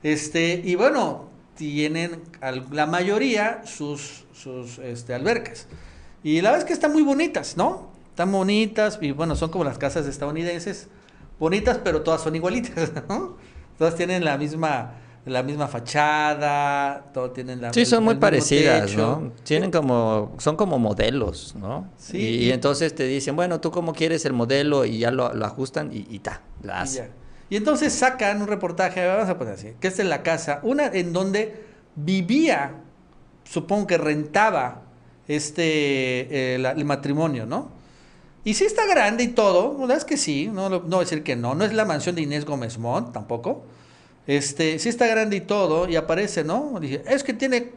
[0.03, 2.23] Este, y bueno, tienen
[2.71, 5.67] la mayoría sus, sus este, albercas.
[6.23, 7.91] Y la verdad es que están muy bonitas, ¿no?
[8.11, 10.89] Están bonitas y bueno, son como las casas estadounidenses,
[11.39, 13.37] bonitas, pero todas son igualitas, ¿no?
[13.79, 14.95] Todas tienen la misma,
[15.27, 19.21] la misma fachada, todo tienen la Sí, son el muy parecidas, techo.
[19.23, 19.33] ¿no?
[19.43, 21.89] Tienen como, son como modelos, ¿no?
[21.97, 25.33] Sí, Y, y- entonces te dicen, bueno, tú cómo quieres el modelo y ya lo,
[25.33, 27.11] lo ajustan y, y ta, la hacen.
[27.51, 30.87] Y entonces sacan un reportaje, vamos a poner así, que esta es la casa, una
[30.87, 31.65] en donde
[31.97, 32.73] vivía,
[33.45, 34.83] supongo que rentaba
[35.29, 37.71] este eh, la- el matrimonio, ¿no?
[38.45, 41.35] Y sí está grande y todo, la verdad es que sí, no, no decir que
[41.35, 43.65] no, no es la mansión de Inés Gómez Montt tampoco.
[44.27, 46.79] Este, sí está grande y todo, y aparece, ¿no?
[46.81, 47.73] Dije, es que tiene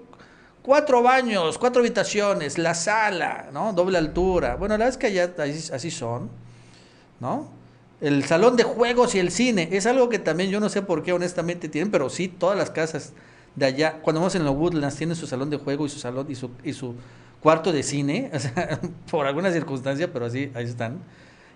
[0.62, 3.74] cuatro baños, cuatro habitaciones, la sala, ¿no?
[3.74, 4.56] Doble altura.
[4.56, 5.34] Bueno, la verdad es que allá
[5.74, 6.30] así, son,
[7.20, 7.50] ¿no?
[8.00, 11.04] El salón de juegos y el cine es algo que también yo no sé por
[11.04, 13.14] qué honestamente tienen, pero sí todas las casas
[13.56, 16.28] de allá, cuando vamos en los Woodlands tienen su salón de juego y su salón
[16.30, 16.96] y su, y su
[17.42, 18.30] cuarto de cine,
[19.12, 21.00] por alguna circunstancia, pero así ahí están.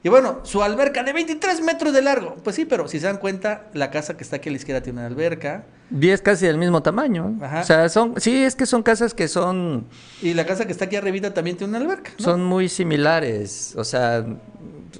[0.03, 2.35] Y bueno, su alberca de 23 metros de largo.
[2.43, 4.81] Pues sí, pero si se dan cuenta, la casa que está aquí a la izquierda
[4.81, 5.65] tiene una alberca.
[5.91, 7.37] Y es casi del mismo tamaño.
[7.39, 7.61] Ajá.
[7.61, 9.85] O sea, son, sí, es que son casas que son,
[10.23, 12.11] Y la casa que está aquí arribita también tiene una alberca.
[12.17, 12.23] ¿no?
[12.23, 13.75] son muy similares.
[13.77, 14.25] O sea,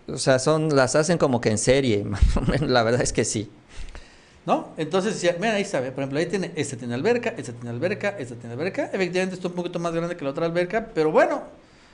[0.08, 2.70] o sea, son, las hacen como que en serie, más o menos.
[2.70, 3.50] La verdad es que sí.
[4.46, 4.70] ¿No?
[4.78, 8.16] Entonces, ya, mira, ahí ve, por ejemplo, ahí tiene, este tiene alberca, este tiene alberca,
[8.20, 8.86] este tiene alberca.
[8.94, 11.44] Efectivamente, está un poquito más grande que la otra alberca, pero bueno,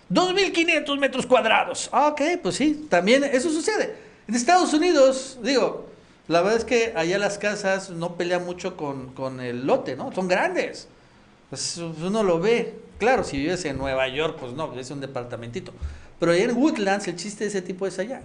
[0.10, 1.90] 2.500 metros cuadrados.
[1.92, 3.96] Ah, ok, pues sí, también eso sucede.
[4.28, 5.88] En Estados Unidos, digo,
[6.28, 10.12] la verdad es que allá las casas no pelean mucho con, con el lote, ¿no?
[10.14, 10.88] Son grandes.
[11.50, 12.76] Pues uno lo ve.
[13.00, 15.72] Claro, si vives en Nueva York, pues no, es un departamentito.
[16.20, 18.22] Pero allá en Woodlands, el chiste de ese tipo es allá.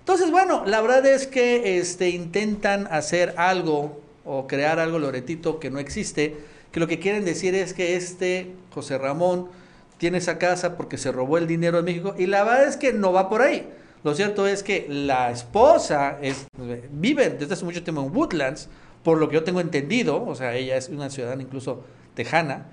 [0.00, 5.70] Entonces, bueno, la verdad es que este, intentan hacer algo o crear algo Loretito que
[5.70, 6.36] no existe,
[6.72, 9.48] que lo que quieren decir es que este José Ramón
[10.04, 12.92] tiene esa casa porque se robó el dinero de México y la verdad es que
[12.92, 13.66] no va por ahí.
[14.02, 16.44] Lo cierto es que la esposa es,
[16.90, 18.68] vive desde hace mucho tiempo en Woodlands,
[19.02, 22.66] por lo que yo tengo entendido, o sea, ella es una ciudadana incluso tejana,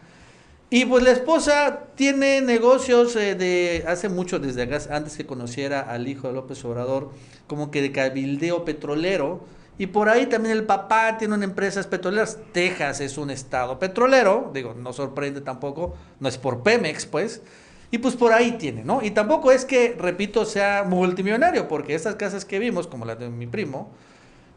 [0.70, 5.80] y pues la esposa tiene negocios eh, de hace mucho, desde acá, antes que conociera
[5.80, 7.12] al hijo de López Obrador,
[7.48, 9.46] como que de cabildeo petrolero.
[9.82, 12.38] Y por ahí también el papá tiene una empresa petroleras.
[12.52, 17.42] Texas es un estado petrolero, digo, no sorprende tampoco, no es por Pemex, pues.
[17.90, 19.02] Y pues por ahí tiene, ¿no?
[19.02, 23.30] Y tampoco es que, repito, sea multimillonario, porque estas casas que vimos, como la de
[23.30, 23.90] mi primo,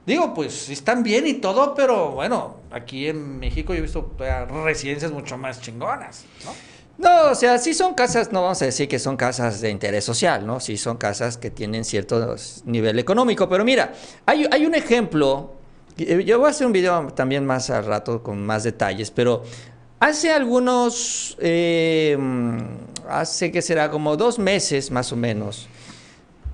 [0.04, 4.44] Digo, pues están bien y todo, pero bueno, aquí en México yo he visto todavía
[4.44, 6.52] residencias mucho más chingonas, ¿no?
[6.96, 10.04] No, o sea, sí son casas, no vamos a decir que son casas de interés
[10.04, 10.60] social, ¿no?
[10.60, 13.48] Sí son casas que tienen cierto nivel económico.
[13.48, 13.92] Pero mira,
[14.26, 15.54] hay, hay un ejemplo,
[15.98, 19.42] eh, yo voy a hacer un video también más al rato con más detalles, pero
[19.98, 22.58] hace algunos, eh, mm,
[23.08, 25.68] hace que será como dos meses más o menos,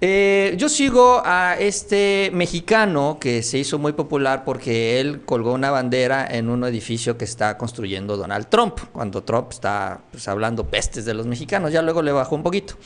[0.03, 5.71] Eh, yo sigo a este mexicano que se hizo muy popular porque él colgó una
[5.71, 11.05] bandera en un edificio que está construyendo Donald Trump, cuando Trump está pues, hablando pestes
[11.05, 12.77] de los mexicanos, ya luego le bajó un poquito.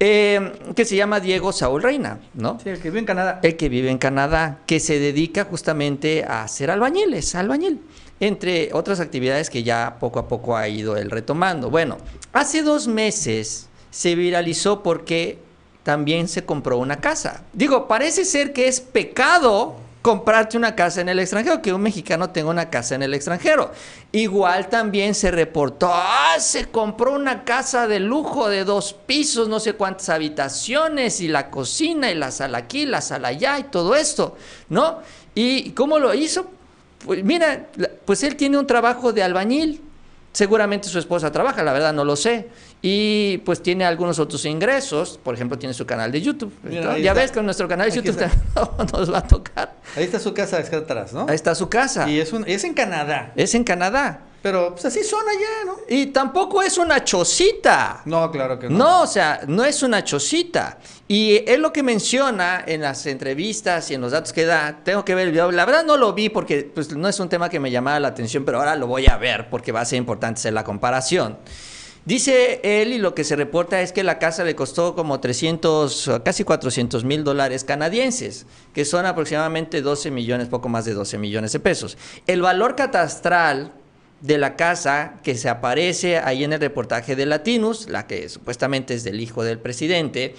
[0.00, 2.58] Eh, que se llama Diego Saúl Reina, ¿no?
[2.60, 3.38] Sí, el que vive en Canadá.
[3.44, 7.80] El que vive en Canadá, que se dedica justamente a hacer albañiles, albañil,
[8.18, 11.70] entre otras actividades que ya poco a poco ha ido él retomando.
[11.70, 11.96] Bueno,
[12.32, 15.45] hace dos meses se viralizó porque
[15.86, 17.44] también se compró una casa.
[17.52, 22.30] Digo, parece ser que es pecado comprarte una casa en el extranjero, que un mexicano
[22.30, 23.70] tenga una casa en el extranjero.
[24.10, 29.60] Igual también se reportó, ah, se compró una casa de lujo de dos pisos, no
[29.60, 33.94] sé cuántas habitaciones, y la cocina, y la sala aquí, la sala allá, y todo
[33.94, 34.36] esto,
[34.68, 34.98] ¿no?
[35.36, 36.46] ¿Y cómo lo hizo?
[37.04, 37.68] Pues mira,
[38.04, 39.82] pues él tiene un trabajo de albañil,
[40.36, 42.48] seguramente su esposa trabaja, la verdad no lo sé.
[42.82, 46.52] Y pues tiene algunos otros ingresos, por ejemplo, tiene su canal de YouTube.
[46.62, 47.14] Mira, ya está.
[47.14, 48.92] ves que nuestro canal de Aquí YouTube está.
[48.92, 49.76] nos va a tocar.
[49.96, 51.24] Ahí está su casa, es atrás, ¿no?
[51.26, 52.06] Ahí está su casa.
[52.10, 53.32] Y es, un, es en Canadá.
[53.34, 54.25] Es en Canadá.
[54.42, 55.76] Pero pues así son allá, ¿no?
[55.88, 58.02] Y tampoco es una chocita.
[58.04, 58.78] No, claro que no.
[58.78, 60.78] No, o sea, no es una chocita.
[61.08, 65.04] Y él lo que menciona en las entrevistas y en los datos que da, tengo
[65.04, 65.50] que ver el video.
[65.50, 68.08] La verdad no lo vi porque pues, no es un tema que me llamaba la
[68.08, 71.38] atención, pero ahora lo voy a ver porque va a ser importante hacer la comparación.
[72.06, 76.12] Dice él y lo que se reporta es que la casa le costó como 300,
[76.24, 81.50] casi 400 mil dólares canadienses, que son aproximadamente 12 millones, poco más de 12 millones
[81.50, 81.98] de pesos.
[82.28, 83.72] El valor catastral
[84.20, 88.94] de la casa que se aparece ahí en el reportaje de Latinus, la que supuestamente
[88.94, 90.34] es del hijo del presidente,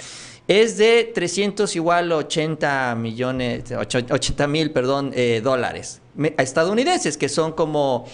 [0.47, 6.01] es de 300 igual 80 millones, 80 mil, perdón, eh, dólares
[6.37, 8.05] estadounidenses, que son como,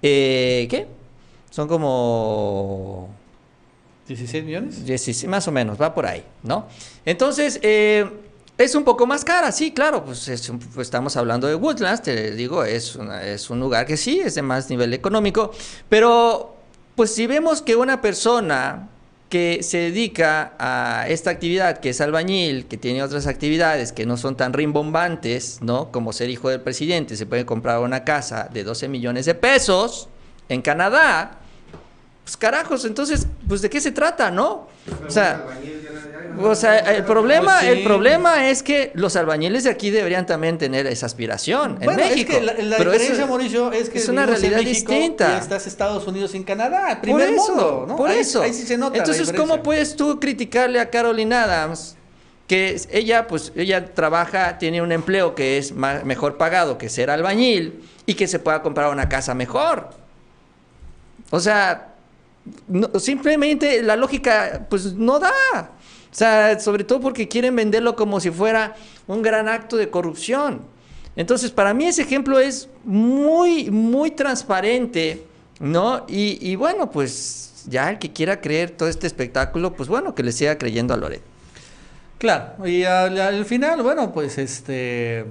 [0.00, 0.86] eh, ¿qué?
[1.50, 3.10] Son como
[4.06, 4.84] 16 millones.
[4.84, 6.66] 16, más o menos, va por ahí, ¿no?
[7.04, 8.08] Entonces, eh,
[8.60, 10.30] es un poco más cara, sí, claro, pues,
[10.74, 14.34] pues estamos hablando de Woodlands, te digo, es, una- es un lugar que sí, es
[14.34, 15.50] de más nivel económico,
[15.88, 16.56] pero
[16.94, 18.88] pues si vemos que una persona
[19.30, 24.16] que se dedica a esta actividad, que es albañil, que tiene otras actividades que no
[24.16, 25.90] son tan rimbombantes, ¿no?
[25.92, 30.08] Como ser hijo del presidente, se puede comprar una casa de 12 millones de pesos
[30.48, 31.38] en Canadá,
[32.24, 34.68] pues carajos, entonces, pues de qué se trata, ¿no?
[35.06, 35.44] O sea,
[36.42, 37.78] o sea, el problema, Pues sí.
[37.78, 42.04] el problema es que los albañiles de aquí deberían también tener esa aspiración en Bueno,
[42.04, 42.32] México.
[42.32, 45.34] es que la, la Pero diferencia, Mauricio, es que es una en realidad México distinta.
[45.34, 47.96] Y estás Estados Unidos sin Canadá, Por primer eso, mundo, ¿no?
[47.96, 48.42] por ahí, eso.
[48.42, 49.32] ahí sí se nota la Entonces.
[49.32, 51.96] ¿cómo puedes tú criticarle a Caroline Adams
[52.46, 56.88] que es- ella, pues, ella trabaja, tiene un empleo que es ma- mejor pagado que
[56.88, 59.90] ser albañil y que se pueda comprar una casa mejor?
[61.30, 61.89] O sea,
[62.98, 65.30] simplemente la lógica, pues, no da.
[66.10, 68.74] O sea, sobre todo porque quieren venderlo como si fuera
[69.06, 70.62] un gran acto de corrupción.
[71.16, 75.24] Entonces, para mí ese ejemplo es muy, muy transparente,
[75.60, 76.04] ¿no?
[76.08, 80.22] Y, y bueno, pues ya el que quiera creer todo este espectáculo, pues bueno, que
[80.22, 81.22] le siga creyendo a Loret.
[82.18, 85.24] Claro, y al final, bueno, pues este.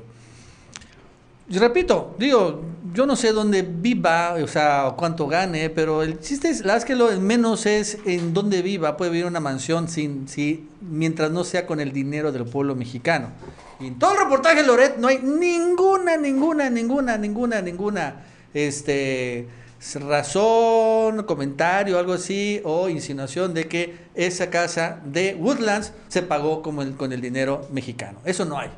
[1.50, 2.62] Y repito, digo,
[2.94, 6.88] yo no sé dónde viva, o sea, cuánto gane, pero el chiste es, la verdad
[6.88, 11.44] que lo menos es en dónde viva, puede vivir una mansión sin, sí, mientras no
[11.44, 13.30] sea con el dinero del pueblo mexicano.
[13.80, 18.16] Y en todo el reportaje Loret no hay ninguna, ninguna, ninguna, ninguna, ninguna,
[18.54, 19.48] este,
[19.96, 26.82] razón, comentario, algo así, o insinuación de que esa casa de Woodlands se pagó como
[26.82, 28.20] el, con el dinero mexicano.
[28.26, 28.70] Eso no hay.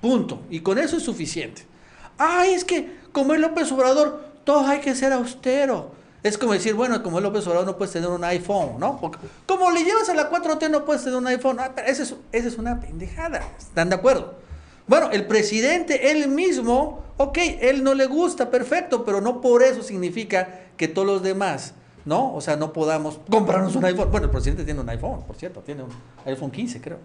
[0.00, 0.42] Punto.
[0.50, 1.67] Y con eso es suficiente.
[2.18, 5.92] Ay, es que como es López Obrador, todo hay que ser austero.
[6.22, 9.00] Es como decir, bueno, como es López Obrador no puedes tener un iPhone, ¿no?
[9.00, 11.58] Porque como le llevas a la 4T no puedes tener un iPhone.
[11.60, 13.40] Ah, pero esa es, esa es una pendejada.
[13.56, 14.34] ¿Están de acuerdo?
[14.88, 19.82] Bueno, el presidente, él mismo, ok, él no le gusta, perfecto, pero no por eso
[19.82, 22.34] significa que todos los demás, ¿no?
[22.34, 24.10] O sea, no podamos comprarnos un iPhone.
[24.10, 25.90] Bueno, el presidente tiene un iPhone, por cierto, tiene un
[26.24, 26.98] iPhone 15, creo.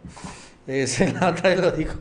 [1.20, 1.96] La otra vez lo dijo.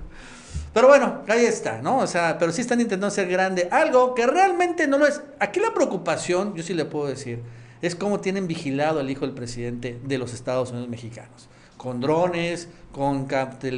[0.72, 1.98] Pero bueno, ahí está, ¿no?
[1.98, 5.20] O sea, pero sí están intentando hacer grande algo que realmente no lo es.
[5.38, 7.42] Aquí la preocupación, yo sí le puedo decir,
[7.82, 11.48] es cómo tienen vigilado al hijo del presidente de los Estados Unidos mexicanos.
[11.76, 13.28] Con drones, con,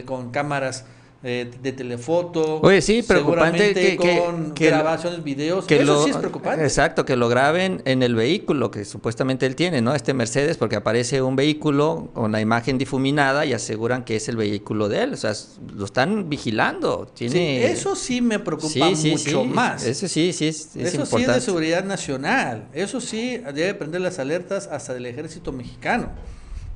[0.04, 0.84] con cámaras
[1.26, 2.60] eh, de telefoto.
[2.60, 5.64] Oye, sí, preocupante que- con que grabaciones, videos.
[5.64, 6.62] Que Eso lo- sí es preocupante.
[6.62, 9.94] Exacto, que lo graben en el vehículo que supuestamente él tiene, ¿no?
[9.94, 14.36] Este Mercedes, porque aparece un vehículo con la imagen difuminada y aseguran que es el
[14.36, 15.14] vehículo de él.
[15.14, 15.32] O sea,
[15.74, 17.06] lo están vigilando.
[17.14, 17.70] Sí, Tiene...
[17.70, 19.48] eso sí me preocupa Sí, sí, mucho sí.
[19.48, 19.82] más.
[19.86, 22.68] Eso sí, sí, es, es Eso sí es de seguridad nacional.
[22.74, 26.10] Eso sí debe prender las alertas hasta del ejército mexicano.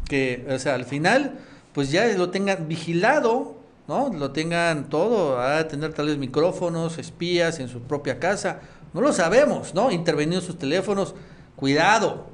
[0.09, 1.39] Que, o sea, al final,
[1.75, 3.58] pues ya lo tengan vigilado,
[3.89, 4.13] ¿no?
[4.13, 8.61] Lo tengan todo, a tener tal vez micrófonos, espías en su propia casa,
[8.93, 9.91] no lo sabemos, ¿no?
[9.91, 11.15] Intervenido sus teléfonos,
[11.57, 12.27] cuidado.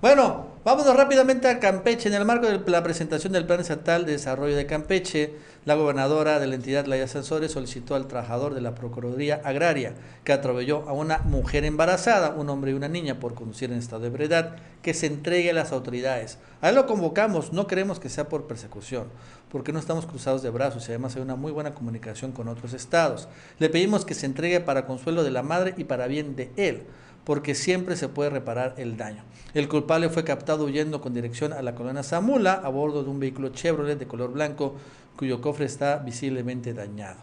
[0.00, 2.08] Bueno, vámonos rápidamente a Campeche.
[2.08, 5.34] En el marco de la presentación del Plan Estatal de Desarrollo de Campeche,
[5.64, 9.94] la gobernadora de la entidad, Laia Sansores, solicitó al trabajador de la Procuraduría Agraria
[10.24, 14.02] que atropelló a una mujer embarazada, un hombre y una niña, por conducir en estado
[14.02, 16.38] de ebriedad, que se entregue a las autoridades.
[16.60, 19.06] A él lo convocamos, no queremos que sea por persecución,
[19.50, 22.72] porque no estamos cruzados de brazos y además hay una muy buena comunicación con otros
[22.72, 23.28] estados.
[23.60, 26.86] Le pedimos que se entregue para consuelo de la madre y para bien de él
[27.24, 29.22] porque siempre se puede reparar el daño.
[29.54, 33.20] El culpable fue captado huyendo con dirección a la colonia Zamula a bordo de un
[33.20, 34.76] vehículo Chevrolet de color blanco
[35.16, 37.18] cuyo cofre está visiblemente dañado.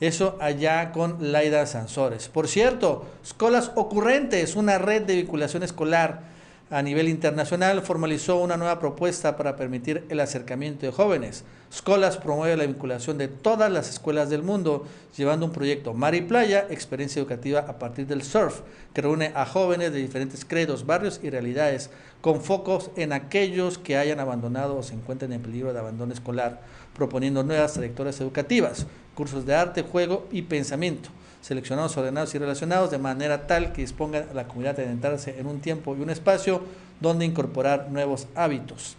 [0.00, 2.28] Eso allá con Laida Sansores.
[2.28, 6.33] Por cierto, Escolas Ocurrentes, una red de vinculación escolar
[6.74, 11.44] a nivel internacional, formalizó una nueva propuesta para permitir el acercamiento de jóvenes.
[11.72, 14.84] Escolas promueve la vinculación de todas las escuelas del mundo,
[15.16, 18.62] llevando un proyecto Mar y Playa, experiencia educativa a partir del surf,
[18.92, 23.96] que reúne a jóvenes de diferentes credos, barrios y realidades, con focos en aquellos que
[23.96, 26.60] hayan abandonado o se encuentren en peligro de abandono escolar,
[26.92, 31.10] proponiendo nuevas trayectorias educativas, cursos de arte, juego y pensamiento
[31.44, 35.46] seleccionados, ordenados y relacionados de manera tal que disponga a la comunidad de adentrarse en
[35.46, 36.62] un tiempo y un espacio
[37.02, 38.96] donde incorporar nuevos hábitos.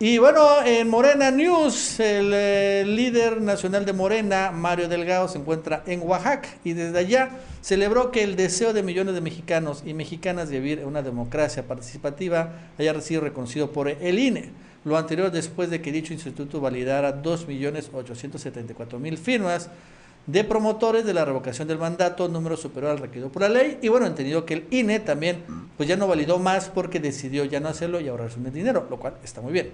[0.00, 5.84] Y bueno, en Morena News, el, eh, líder nacional de Morena, Mario Delgado, se encuentra
[5.86, 7.30] en Oaxaca y desde allá
[7.60, 11.68] celebró que el deseo de millones de mexicanos y mexicanas de vivir en una democracia
[11.68, 14.50] participativa haya sido reconocido por el INE.
[14.84, 19.70] Lo anterior después de que dicho instituto validara 2.874.000 firmas
[20.28, 23.78] de promotores de la revocación del mandato, número superior al requerido por la ley.
[23.80, 25.42] Y bueno, entendido que el INE también
[25.78, 28.98] pues ya no validó más porque decidió ya no hacerlo y ahorrarse un dinero, lo
[28.98, 29.70] cual está muy bien.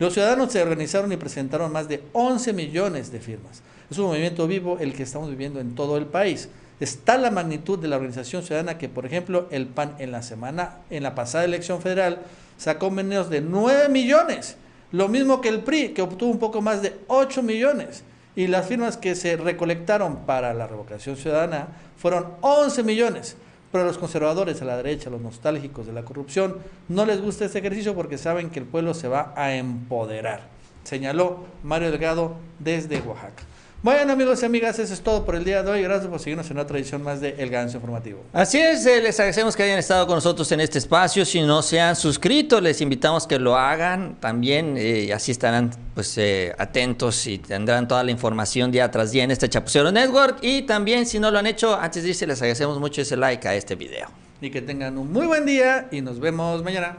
[0.00, 3.62] Los ciudadanos se organizaron y presentaron más de 11 millones de firmas.
[3.88, 6.48] Es un movimiento vivo el que estamos viviendo en todo el país.
[6.80, 10.78] Está la magnitud de la organización ciudadana que, por ejemplo, el PAN en la semana,
[10.90, 12.22] en la pasada elección federal,
[12.56, 14.56] sacó menos de 9 millones.
[14.90, 18.02] Lo mismo que el PRI, que obtuvo un poco más de 8 millones.
[18.34, 23.36] Y las firmas que se recolectaron para la revocación ciudadana fueron 11 millones.
[23.70, 26.58] Pero a los conservadores, a la derecha, los nostálgicos de la corrupción,
[26.88, 30.40] no les gusta este ejercicio porque saben que el pueblo se va a empoderar,
[30.84, 33.42] señaló Mario Delgado desde Oaxaca.
[33.82, 35.82] Bueno amigos y amigas, eso es todo por el día de hoy.
[35.82, 38.22] Gracias por seguirnos en otra edición más de El Ganso Informativo.
[38.32, 41.24] Así es, eh, les agradecemos que hayan estado con nosotros en este espacio.
[41.24, 44.76] Si no se han suscrito, les invitamos que lo hagan también.
[44.78, 49.32] Eh, así estarán pues eh, atentos y tendrán toda la información día tras día en
[49.32, 50.38] este Chapucero Network.
[50.42, 53.48] Y también si no lo han hecho, antes de irse les agradecemos mucho ese like
[53.48, 54.08] a este video.
[54.40, 56.98] Y que tengan un muy buen día y nos vemos mañana.